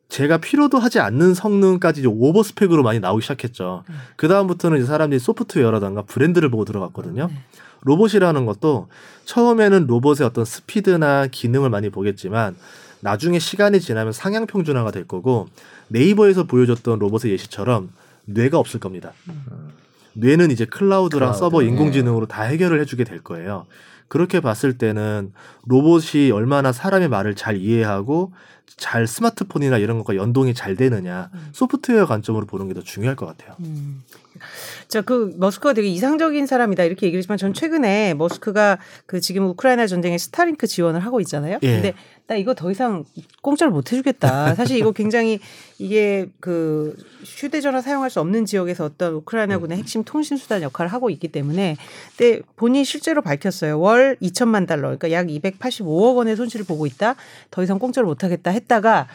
[0.09, 3.85] 제가 필요도 하지 않는 성능까지 오버 스펙으로 많이 나오기 시작했죠.
[3.89, 3.95] 음.
[4.17, 7.29] 그 다음부터는 이제 사람들이 소프트웨어라던가 브랜드를 보고 들어갔거든요.
[7.29, 7.35] 네.
[7.81, 8.89] 로봇이라는 것도
[9.25, 12.55] 처음에는 로봇의 어떤 스피드나 기능을 많이 보겠지만
[13.01, 15.49] 나중에 시간이 지나면 상향 평준화가 될 거고
[15.89, 17.91] 네이버에서 보여줬던 로봇의 예시처럼
[18.27, 19.13] 뇌가 없을 겁니다.
[19.29, 19.72] 음.
[20.15, 21.39] 뇌는 이제 클라우드랑 클라우드.
[21.39, 23.67] 서버 인공지능으로 다 해결을 해주게 될 거예요.
[24.09, 25.33] 그렇게 봤을 때는
[25.67, 28.33] 로봇이 얼마나 사람의 말을 잘 이해하고
[28.77, 31.49] 잘 스마트폰이나 이런 것과 연동이 잘 되느냐 음.
[31.53, 33.55] 소프트웨어 관점으로 보는 게 더 중요할 것 같아요.
[33.61, 34.03] 음.
[34.89, 39.87] 자, 그 머스크가 되게 이상적인 사람이다 이렇게 얘기를 했지만 전 최근에 머스크가 그 지금 우크라이나
[39.87, 41.59] 전쟁에 스타링크 지원을 하고 있잖아요.
[41.63, 41.73] 예.
[41.73, 41.95] 근데
[42.27, 43.05] 나 이거 더 이상
[43.43, 44.55] 공짜로 못 해주겠다.
[44.57, 45.41] 사실 이거 굉장히
[45.79, 51.29] 이게 그 휴대전화 사용할 수 없는 지역에서 어떤 우크라이나군의 핵심 통신 수단 역할을 하고 있기
[51.29, 51.77] 때문에
[52.17, 53.79] 근데 본인이 실제로 밝혔어요.
[53.81, 57.17] 월 2천만 달러, 그러니까 약 285억 원의 손실을 보고 있다.
[57.51, 59.09] 더 이상 공짜로 못 하겠다 했다가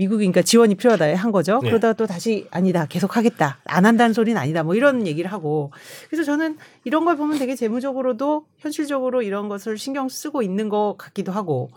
[0.00, 1.60] 미국이 그러니까 지원이 필요하다 한 거죠.
[1.62, 1.68] 네.
[1.68, 5.72] 그러다가 또 다시 아니다 계속 하겠다 안 한다는 소리는 아니다 뭐 이런 얘기를 하고
[6.08, 11.32] 그래서 저는 이런 걸 보면 되게 재무적으로도 현실적으로 이런 것을 신경 쓰고 있는 것 같기도
[11.32, 11.70] 하고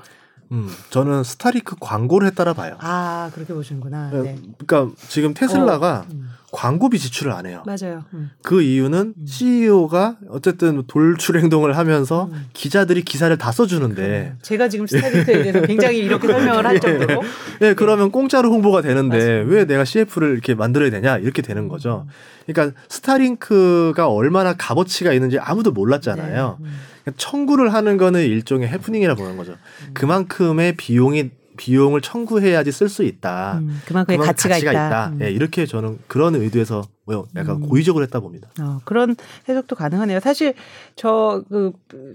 [0.51, 2.78] 음, 저는 스타리크 광고를 했다라 봐요.
[2.80, 4.11] 아, 그렇게 보시는구나.
[4.11, 4.21] 네.
[4.21, 4.39] 네.
[4.65, 6.22] 그러니까 지금 테슬라가 어, 음.
[6.54, 7.64] 광고비 지출을 안 해요.
[7.66, 8.04] 맞아요.
[8.14, 8.30] 음.
[8.43, 9.26] 그 이유는 음.
[9.26, 12.45] CEO가 어쨌든 돌출 행동을 하면서 음.
[12.54, 17.22] 기자들이 기사를 다 써주는데 제가 지금 스타리크에 대해서 굉장히 이렇게 설명을 할 정도로
[17.60, 19.51] 네, 네, 그러면 공짜로 홍보가 되는데 맞습니다.
[19.51, 22.06] 왜 내가 CF를 이렇게 만들어야 되냐 이렇게 되는 거죠.
[22.08, 22.12] 음.
[22.45, 26.58] 그러니까 스타링크가 얼마나 값어치가 있는지 아무도 몰랐잖아요.
[26.62, 26.68] 네.
[26.68, 27.14] 음.
[27.18, 29.54] 청구를 하는 거는 일종의 해프닝이라 보는 거죠.
[29.54, 29.93] 음.
[29.95, 33.60] 그만큼의 비용이 비용을 청구해야지 쓸 수 있다.
[33.60, 34.88] 음, 그만큼의 가치가, 가치가, 있다.
[34.88, 35.08] 있다.
[35.10, 35.20] 음.
[35.22, 37.70] 예, 이렇게 저는 그런 의도에서 뭐 약간 음.
[37.70, 38.49] 고의적으로 했다 봅니다.
[38.60, 39.16] 어, 그런
[39.47, 40.20] 해석도 가능하네요.
[40.20, 40.54] 사실
[40.95, 41.72] 저 그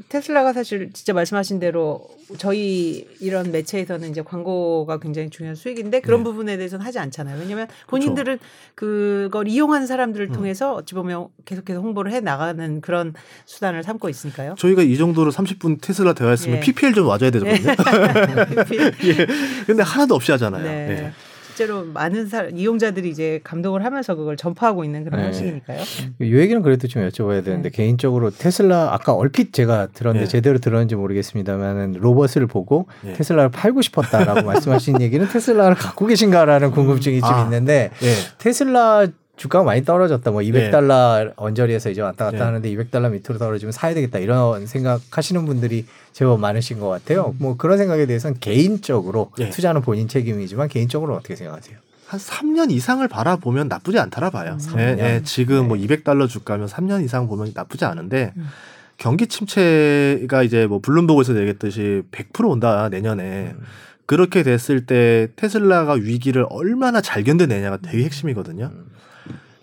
[0.08, 2.08] 테슬라가 사실 진짜 말씀하신 대로
[2.38, 6.24] 저희 이런 매체에서는 이제 광고가 굉장히 중요한 수익인데 그런 네.
[6.24, 7.38] 부분에 대해서는 하지 않잖아요.
[7.38, 9.28] 왜냐하면 본인들은 그렇죠.
[9.28, 10.32] 그걸 이용하는 사람들을 음.
[10.32, 13.14] 통해서 어찌 보면 계속해서 홍보를 해 나가는 그런
[13.46, 14.56] 수단을 삼고 있으니까요.
[14.58, 16.60] 저희가 이 정도로 30분 테슬라 대화했으면 예.
[16.60, 17.54] PPL 좀 와줘야 되거든요.
[19.04, 19.26] 예.
[19.66, 20.62] 근데 하나도 없이 하잖아요.
[20.64, 20.90] 네.
[20.90, 21.12] 예.
[21.58, 25.26] 실제로 많은 사, 이용자들이 이제 감동을 하면서 그걸 전파하고 있는 그런 네.
[25.26, 25.80] 형식이니까요.
[26.20, 27.76] 이 얘기는 그래도 좀 여쭤봐야 되는데 네.
[27.76, 30.30] 개인적으로 테슬라 아까 얼핏 제가 들었는데 네.
[30.30, 33.14] 제대로 들었는지 모르겠습니다만은 로봇을 보고 네.
[33.14, 38.14] 테슬라를 팔고 싶었다라고 말씀하신 얘기는 테슬라를 갖고 계신가라는 궁금증이 좀 아, 있는데 네.
[38.38, 39.08] 테슬라
[39.38, 40.30] 주가가 많이 떨어졌다.
[40.30, 41.32] 뭐 200달러 네.
[41.36, 42.44] 언저리에서 이제 왔다 갔다 네.
[42.44, 44.18] 하는데 200달러 밑으로 떨어지면 사야 되겠다.
[44.18, 47.28] 이런 생각하시는 분들이 제법 많으신 것 같아요.
[47.28, 47.36] 음.
[47.38, 49.48] 뭐 그런 생각에 대해서는 개인적으로 네.
[49.50, 51.78] 투자는 본인 책임이지만 개인적으로 어떻게 생각하세요?
[52.06, 54.56] 한 3년 이상을 바라보면 나쁘지 않다라 봐요.
[54.74, 58.48] 음, 예, 예, 지금 뭐 200달러 주가면 3년 이상 보면 나쁘지 않은데 음.
[58.96, 63.62] 경기 침체가 이제 뭐 블룸버그에서 얘기했듯이 100% 온다 내년에 음.
[64.06, 68.72] 그렇게 됐을 때 테슬라가 위기를 얼마나 잘 견뎌내냐가 되게 핵심이거든요.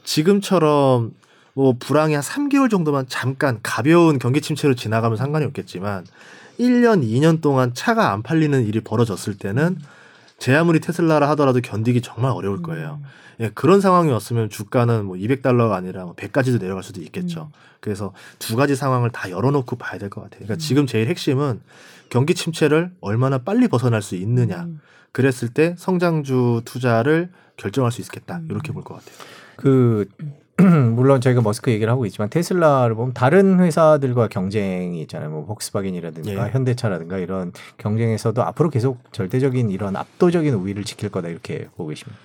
[0.05, 0.07] 음.
[0.07, 1.11] 지금처럼
[1.53, 6.05] 뭐 불황이 한 3개월 정도만 잠깐 가벼운 경기 침체로 지나가면 상관이 없겠지만
[6.59, 9.77] 1년, 2년 동안 차가 안 팔리는 일이 벌어졌을 때는
[10.37, 12.99] 제 아무리 테슬라라 하더라도 견디기 정말 어려울 거예요.
[13.01, 13.05] 음.
[13.41, 17.49] 예, 그런 상황이 왔으면 주가는 뭐 200달러가 아니라 뭐 100까지도 내려갈 수도 있겠죠.
[17.53, 17.59] 음.
[17.81, 20.39] 그래서 두 가지 상황을 다 열어놓고 봐야 될 것 같아요.
[20.39, 20.59] 그러니까 음.
[20.59, 21.61] 지금 제일 핵심은
[22.09, 24.63] 경기 침체를 얼마나 빨리 벗어날 수 있느냐.
[24.63, 24.79] 음.
[25.11, 28.37] 그랬을 때 성장주 투자를 결정할 수 있겠다.
[28.37, 28.47] 음.
[28.51, 29.15] 이렇게 볼 것 같아요.
[29.57, 30.07] 그
[30.95, 35.29] 물론 저희가 머스크 얘기를 하고 있지만 테슬라를 보면 다른 회사들과 경쟁이 있잖아요.
[35.29, 36.51] 뭐 폭스바겐이라든가 예.
[36.51, 42.17] 현대차라든가 이런 경쟁에서도 앞으로 계속 절대적인 이런 압도적인 우위를 지킬 거다 이렇게 보고 계십니다.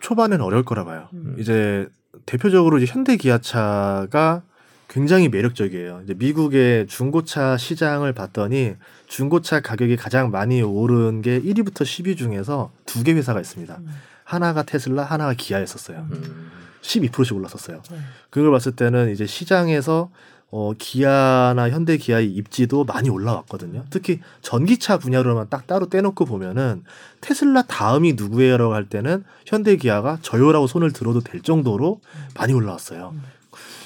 [0.00, 1.08] 초반에는 어려울 거라 봐요.
[1.14, 1.36] 음.
[1.38, 1.88] 이제
[2.26, 4.42] 대표적으로 이제 현대 기아차가
[4.88, 6.02] 굉장히 매력적이에요.
[6.04, 8.74] 이제 미국의 중고차 시장을 봤더니
[9.06, 13.74] 중고차 가격이 가장 많이 오른 게 1위부터 10위 중에서 두 개 회사가 있습니다.
[13.76, 13.88] 음.
[14.24, 16.06] 하나가 테슬라, 하나가 기아였었어요.
[16.12, 16.50] 음.
[16.82, 17.82] 12%씩 올랐었어요.
[17.90, 17.98] 네.
[18.30, 20.10] 그걸 봤을 때는 이제 시장에서
[20.54, 23.84] 어, 기아나 현대 기아의 입지도 많이 올라왔거든요.
[23.88, 26.84] 특히 전기차 분야로만 딱 따로 떼놓고 보면은
[27.22, 32.02] 테슬라 다음이 누구예요라고 할 때는 현대 기아가 저요라고 손을 들어도 될 정도로
[32.34, 33.14] 많이 올라왔어요.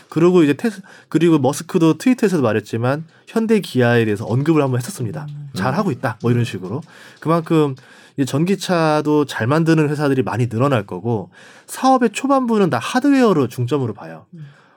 [0.08, 5.28] 그리고 이제 테스 그리고 머스크도 트위터에서도 말했지만 현대 기아에 대해서 언급을 한번 했었습니다.
[5.54, 6.18] 잘 하고 있다.
[6.22, 6.80] 뭐 이런 식으로.
[7.20, 7.76] 그만큼
[8.24, 11.30] 전기차도 잘 만드는 회사들이 많이 늘어날 거고
[11.66, 14.26] 사업의 초반부는 다 하드웨어로 중점으로 봐요.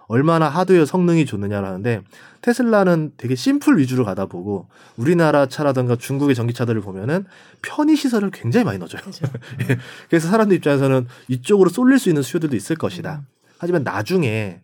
[0.07, 2.01] 얼마나 하드웨어 성능이 좋느냐라는데
[2.41, 4.67] 테슬라는 되게 심플 위주로 가다 보고
[4.97, 7.25] 우리나라 차라든가 중국의 전기차들을 보면은
[7.61, 9.01] 편의 시설을 굉장히 많이 넣어줘요.
[9.01, 9.27] 그렇죠.
[10.09, 13.21] 그래서 사람들 입장에서는 이쪽으로 쏠릴 수 있는 수요들도 있을 것이다.
[13.21, 13.27] 음.
[13.59, 14.61] 하지만 나중에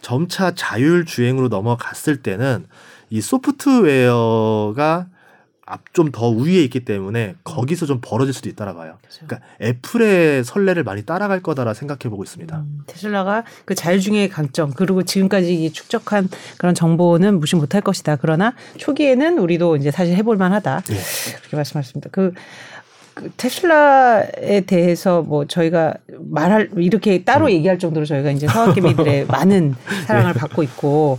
[0.00, 2.66] 점차 자율 주행으로 넘어갔을 때는
[3.10, 5.13] 이 소프트웨어가 앞
[5.92, 8.98] 좀더 우위에 있기 때문에 거기서 좀 벌어질 수도 있다라 봐요.
[9.00, 9.26] 그렇죠.
[9.26, 12.54] 그러니까 애플의 선례를 많이 따라갈 거다라 생각해 보고 있습니다.
[12.56, 18.16] 음, 테슬라가 그 자율주행의 강점 그리고 지금까지 축적한 그런 정보는 무시 못할 것이다.
[18.16, 20.80] 그러나 초기에는 우리도 이제 사실 해볼 만하다.
[20.80, 20.96] 네.
[21.38, 22.10] 그렇게 말씀하셨습니다.
[22.12, 22.34] 그,
[23.14, 27.52] 그 테슬라에 대해서 뭐 저희가 말할 이렇게 따로 음.
[27.52, 29.74] 얘기할 정도로 저희가 이제 서학개미들의 많은
[30.06, 30.40] 사랑을 네.
[30.40, 31.18] 받고 있고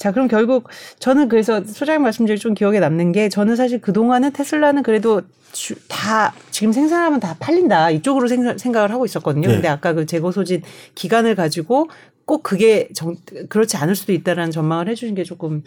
[0.00, 0.66] 자, 그럼 결국
[0.98, 5.20] 저는 그래서 소장님 말씀 중에 좀 기억에 남는 게 저는 사실 그동안은 테슬라는 그래도
[5.52, 9.48] 주, 다 지금 생산하면 다 팔린다 이쪽으로 생각, 생각을 하고 있었거든요.
[9.48, 9.54] 네.
[9.56, 10.62] 근데 아까 그 재고 소진
[10.94, 11.90] 기간을 가지고
[12.30, 13.16] 꼭 그게 정,
[13.48, 15.64] 그렇지 않을 수도 있다라는 전망을 해주신 게 조금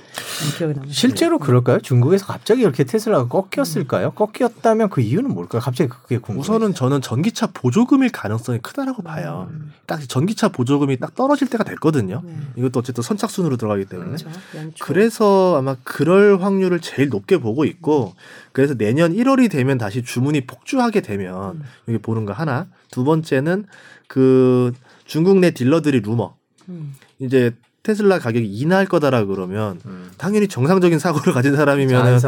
[0.58, 0.94] 기억에 남아요.
[0.94, 1.82] 실제로 그럴까요?
[1.82, 4.14] 중국에서 갑자기 이렇게 테슬라가 꺾였을까요?
[4.14, 4.16] 음.
[4.16, 5.62] 꺾였다면 그 이유는 뭘까요?
[5.62, 6.40] 갑자기 그게 궁금해요.
[6.40, 9.50] 우선은 저는 전기차 보조금일 가능성이 크다라고 봐요.
[9.52, 9.74] 음.
[9.86, 12.22] 딱 전기차 보조금이 딱 떨어질 때가 됐거든요.
[12.24, 12.34] 네.
[12.56, 14.12] 이것도 어쨌든 선착순으로 들어가기 때문에.
[14.12, 14.30] 그렇죠.
[14.80, 18.14] 그래서 아마 그럴 확률을 제일 높게 보고 있고
[18.54, 21.64] 그래서 내년 1월이 되면 다시 주문이 폭주하게 되면 음.
[21.90, 22.68] 여기 보는 거 하나.
[22.90, 23.66] 두 번째는
[24.08, 24.72] 그
[25.06, 26.36] 중국 내 딜러들이 루머.
[26.70, 26.96] 음.
[27.20, 27.52] 이제
[27.84, 30.10] 테슬라 가격이 인하할 거다라 그러면 음.
[30.18, 32.20] 당연히 정상적인 사고를 가진 사람이면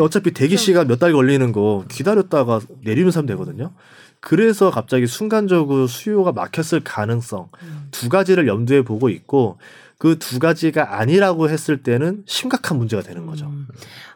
[0.00, 3.72] 어차피 대기 시간 몇 달 걸리는 거 기다렸다가 내리면 사면 되거든요.
[4.20, 7.88] 그래서 갑자기 순간적으로 수요가 막혔을 가능성 음.
[7.90, 9.58] 두 가지를 염두에 보고 있고
[9.98, 13.46] 그 두 가지가 아니라고 했을 때는 심각한 문제가 되는 거죠.
[13.46, 13.66] 음.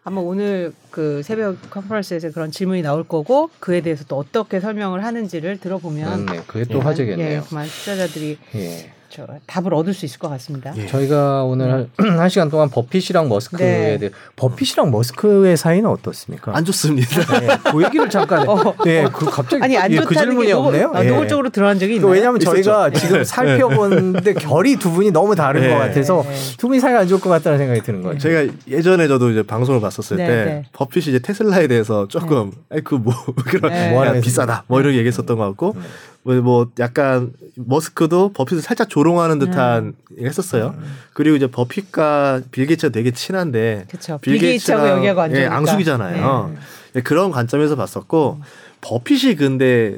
[0.02, 5.58] 아마 오늘 그 새벽 컨퍼런스에서 그런 질문이 나올 거고 그에 대해서 또 어떻게 설명을 하는지를
[5.58, 7.36] 들어보면 네, 그게 또 예, 화제겠네요.
[7.36, 8.92] 예, 그만 투자자들이 예.
[9.10, 10.72] 저 답을 얻을 수 있을 것 같습니다.
[10.76, 10.86] 예.
[10.86, 12.10] 저희가 오늘 음.
[12.18, 13.98] 한 시간 동안 버핏이랑 머스크에 네.
[13.98, 16.56] 대해 버핏이랑 머스크의 사이는 어떻습니까?
[16.56, 17.40] 안 좋습니다.
[17.40, 18.48] 네, 그 얘기를 잠깐.
[18.48, 20.92] 어, 네, 그 갑자기 아니 안 예, 그 질문이 없네요.
[20.94, 21.50] 아, 노골적으로 예.
[21.50, 22.12] 들어간 적이 있나요?
[22.12, 23.24] 왜냐하면 저희가 지금 네.
[23.24, 25.70] 살펴보는데 결이 두 분이 너무 다른 네.
[25.70, 26.24] 것 같아서
[26.56, 28.18] 두 분이 사이가 안 좋을 것 같다는 생각이 드는 거예요.
[28.18, 30.64] 제가 예전에 저도 이제 방송을 봤었을 네, 때 네.
[30.72, 32.80] 버핏이 이제 테슬라에 대해서 조금 네.
[32.80, 33.12] 그뭐
[33.44, 35.74] 그런 뭐 비싸다 뭐 이런 얘기했었던 것 같고.
[36.22, 40.26] 뭐, 뭐 약간 머스크도 버핏을 살짝 조롱하는 듯한 음.
[40.26, 40.74] 했었어요.
[40.76, 40.96] 음.
[41.14, 44.18] 그리고 이제 버핏과 빌 게이츠가 되게 친한데 그쵸.
[44.20, 46.50] 빌 게이츠하고 여기하고 안 예, 앙숙이잖아요.
[46.52, 46.60] 네.
[46.96, 48.42] 예, 그런 관점에서 봤었고 음.
[48.82, 49.96] 버핏이 근데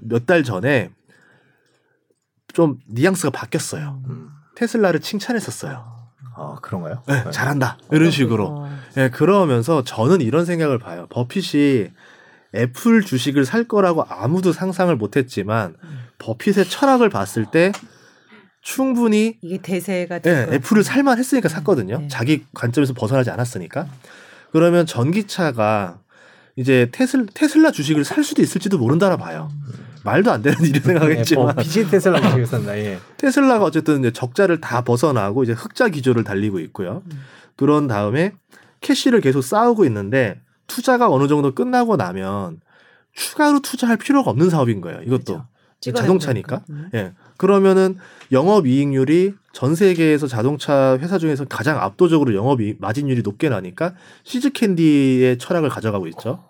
[0.00, 0.90] 몇 달 전에
[2.52, 4.00] 좀 뉘앙스가 바뀌었어요.
[4.08, 4.28] 음.
[4.54, 5.92] 테슬라를 칭찬했었어요.
[6.36, 7.02] 아 그런가요?
[7.06, 8.66] 네, 잘한다 이런 식으로.
[8.96, 11.06] 예, 네, 그러면서 저는 이런 생각을 봐요.
[11.10, 11.88] 버핏이
[12.54, 15.98] 애플 주식을 살 거라고 아무도 상상을 못했지만 음.
[16.18, 17.72] 버핏의 철학을 봤을 때
[18.60, 21.98] 충분히 이게 대세가 네, 애플을 살만 했으니까 샀거든요.
[21.98, 22.08] 네.
[22.08, 23.86] 자기 관점에서 벗어나지 않았으니까.
[24.52, 25.98] 그러면 전기차가
[26.56, 29.50] 이제 테슬, 테슬라 주식을 살 수도 있을지도 모른다라 봐요.
[30.04, 31.56] 말도 안 되는 일이 생각했지만.
[31.56, 32.98] 네, 비지 테슬라 주식을 샀나, 예.
[33.16, 37.02] 테슬라가 어쨌든 이제 적자를 다 벗어나고 이제 흑자 기조를 달리고 있고요.
[37.06, 37.20] 음.
[37.56, 38.32] 그런 다음에
[38.80, 42.60] 캐시를 계속 쌓우고 있는데 투자가 어느 정도 끝나고 나면
[43.12, 45.00] 추가로 투자할 필요가 없는 사업인 거예요.
[45.02, 45.44] 이것도
[45.82, 45.92] 그렇죠.
[45.92, 46.62] 자동차니까.
[46.70, 46.88] 음.
[46.94, 47.12] 예.
[47.36, 47.96] 그러면은
[48.32, 53.94] 영업 이익률이 전 세계에서 자동차 회사 중에서 가장 압도적으로 영업 이익 마진율이 높게 나니까
[54.24, 56.44] 시즈 캔디의 철학을 가져가고 있죠.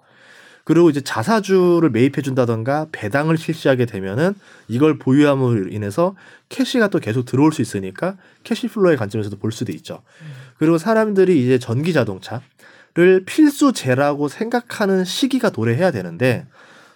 [0.64, 4.34] 그리고 이제 자사주를 매입해 준다던가 배당을 실시하게 되면은
[4.68, 6.16] 이걸 보유함으로 인해서
[6.48, 10.00] cash가 또 계속 들어올 수 있으니까 cash flow의 관점에서도 볼 수도 있죠.
[10.58, 12.40] 그리고 사람들이 이제 전기 자동차
[12.96, 16.46] 를 필수재라고 생각하는 시기가 도래해야 되는데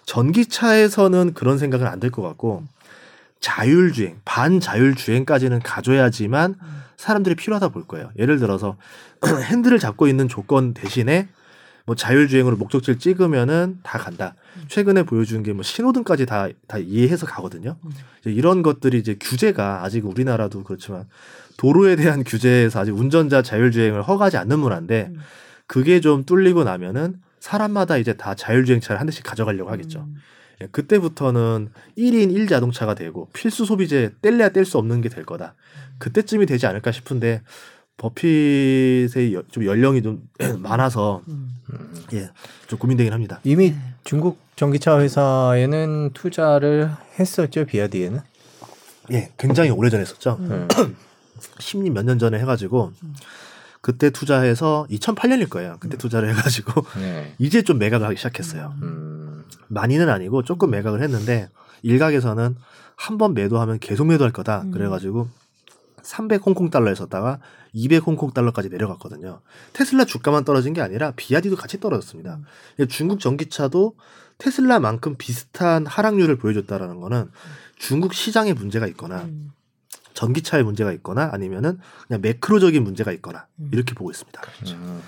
[0.05, 2.63] 전기차에서는 그런 생각은 안 될 것 같고
[3.41, 6.55] 자율주행, 반자율주행까지는 가져야지만
[6.97, 8.11] 사람들이 필요하다 볼 거예요.
[8.17, 8.77] 예를 들어서
[9.49, 11.27] 핸들을 잡고 있는 조건 대신에
[11.85, 14.35] 뭐 자율주행으로 목적지를 찍으면은 다 간다.
[14.69, 17.75] 최근에 보여준 게 뭐 신호등까지 다, 다 이해해서 가거든요.
[18.25, 21.05] 이런 것들이 이제 규제가 아직 우리나라도 그렇지만
[21.57, 25.11] 도로에 대한 규제에서 아직 운전자 자율주행을 허가하지 않는 문화인데
[25.69, 30.07] 그게 좀 뚫리고 나면은 사람마다 이제 다 자율주행차를 한 대씩 가져가려고 하겠죠.
[30.61, 35.53] 예, 그때부터는 1인 1자동차가 되고 필수 소비재 뗄래야 뗄 수 없는 게 될 거다.
[35.99, 37.43] 그때쯤이 되지 않을까 싶은데
[37.97, 40.23] 버핏의 여- 좀 연령이 좀
[40.59, 41.21] 많아서
[42.13, 42.29] 예,
[42.67, 43.39] 좀 고민되긴 합니다.
[43.43, 46.89] 이미 중국 전기차 회사에는 투자를
[47.19, 48.19] 했었죠 비아디에는.
[49.11, 50.37] 예, 굉장히 오래전에 했었죠.
[50.39, 50.67] 음.
[51.59, 52.91] 10년 몇 년 전에 해가지고
[53.81, 55.77] 그때 투자해서 2008년일 거예요.
[55.79, 57.33] 그때 투자를 해가지고 네.
[57.39, 58.73] 이제 좀 매각을 하기 시작했어요.
[58.81, 59.45] 음.
[59.67, 61.49] 많이는 아니고 조금 매각을 했는데
[61.83, 62.55] 일각에서는
[62.95, 64.65] 한 번 매도하면 계속 매도할 거다.
[64.73, 65.29] 그래가지고
[66.01, 67.39] 300 홍콩 달러였었다가
[67.71, 69.39] 200 홍콩 달러까지 내려갔거든요.
[69.73, 72.39] 테슬라 주가만 떨어진 게 아니라 비아디도 같이 떨어졌습니다.
[72.89, 73.95] 중국 전기차도
[74.37, 77.29] 테슬라만큼 비슷한 하락률을 보여줬다라는 거는
[77.77, 79.51] 중국 시장에 문제가 있거나 음.
[80.19, 84.41] 전기차에 문제가 있거나 아니면은 그냥 매크로적인 문제가 있거나 이렇게 보고 있습니다.
[84.73, 85.01] 음.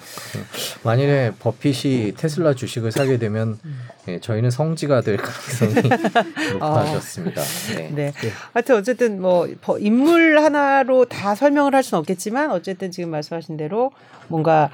[0.83, 3.59] 만일에 버핏이 테슬라 주식을 사게 되면
[4.07, 5.73] 예, 저희는 성지가 될 가능성이
[6.53, 7.41] 높아졌습니다.
[7.75, 7.91] 네.
[7.93, 8.13] 네.
[8.53, 13.91] 하여튼 어쨌든 뭐 버- 인물 하나로 다 설명을 할 수는 없겠지만 어쨌든 지금 말씀하신 대로
[14.29, 14.69] 뭔가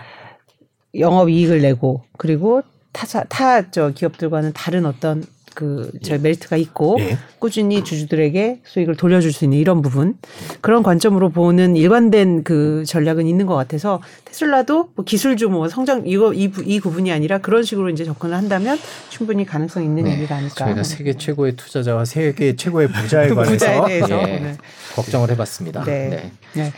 [0.99, 2.61] 영업 이익을 내고 그리고
[2.91, 5.23] 타사 타 저 기업들과는 다른 어떤
[5.57, 7.17] 그저 멜트가 있고 예.
[7.39, 10.15] 꾸준히 주주들에게 수익을 돌려줄 수 있는 이런 부분
[10.61, 16.31] 그런 관점으로 보는 일관된 그 전략은 있는 것 같아서 테슬라도 뭐 기술주 뭐 성장 이거
[16.31, 18.77] 이, 부- 이 부분이 아니라 그런 식으로 이제 접근을 한다면
[19.09, 20.13] 충분히 가능성 있는 네.
[20.17, 20.53] 일이가 아닐까.
[20.53, 24.57] 저희가 세계 최고의 투자자와 세계 최고의 부자에 관해서 대해서 예, 오늘.
[24.95, 25.83] 걱정을 해봤습니다.
[25.85, 26.09] 네.
[26.09, 26.31] 네.
[26.53, 26.73] 네.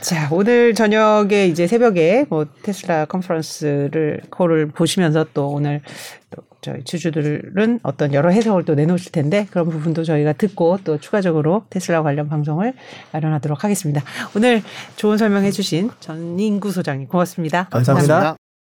[0.00, 5.80] 자, 오늘 저녁에 이제 새벽에 뭐 테슬라 컨퍼런스를 콜을 보시면서 또 오늘
[6.23, 6.23] 또
[6.64, 12.02] 저희 주주들은 어떤 여러 해석을 또 내놓으실 텐데 그런 부분도 저희가 듣고 또 추가적으로 테슬라
[12.02, 12.72] 관련 방송을
[13.12, 14.02] 마련하도록 하겠습니다.
[14.34, 14.62] 오늘
[14.96, 18.36] 좋은 설명해 주신 전인구 소장님 고맙습니다 감사합니다.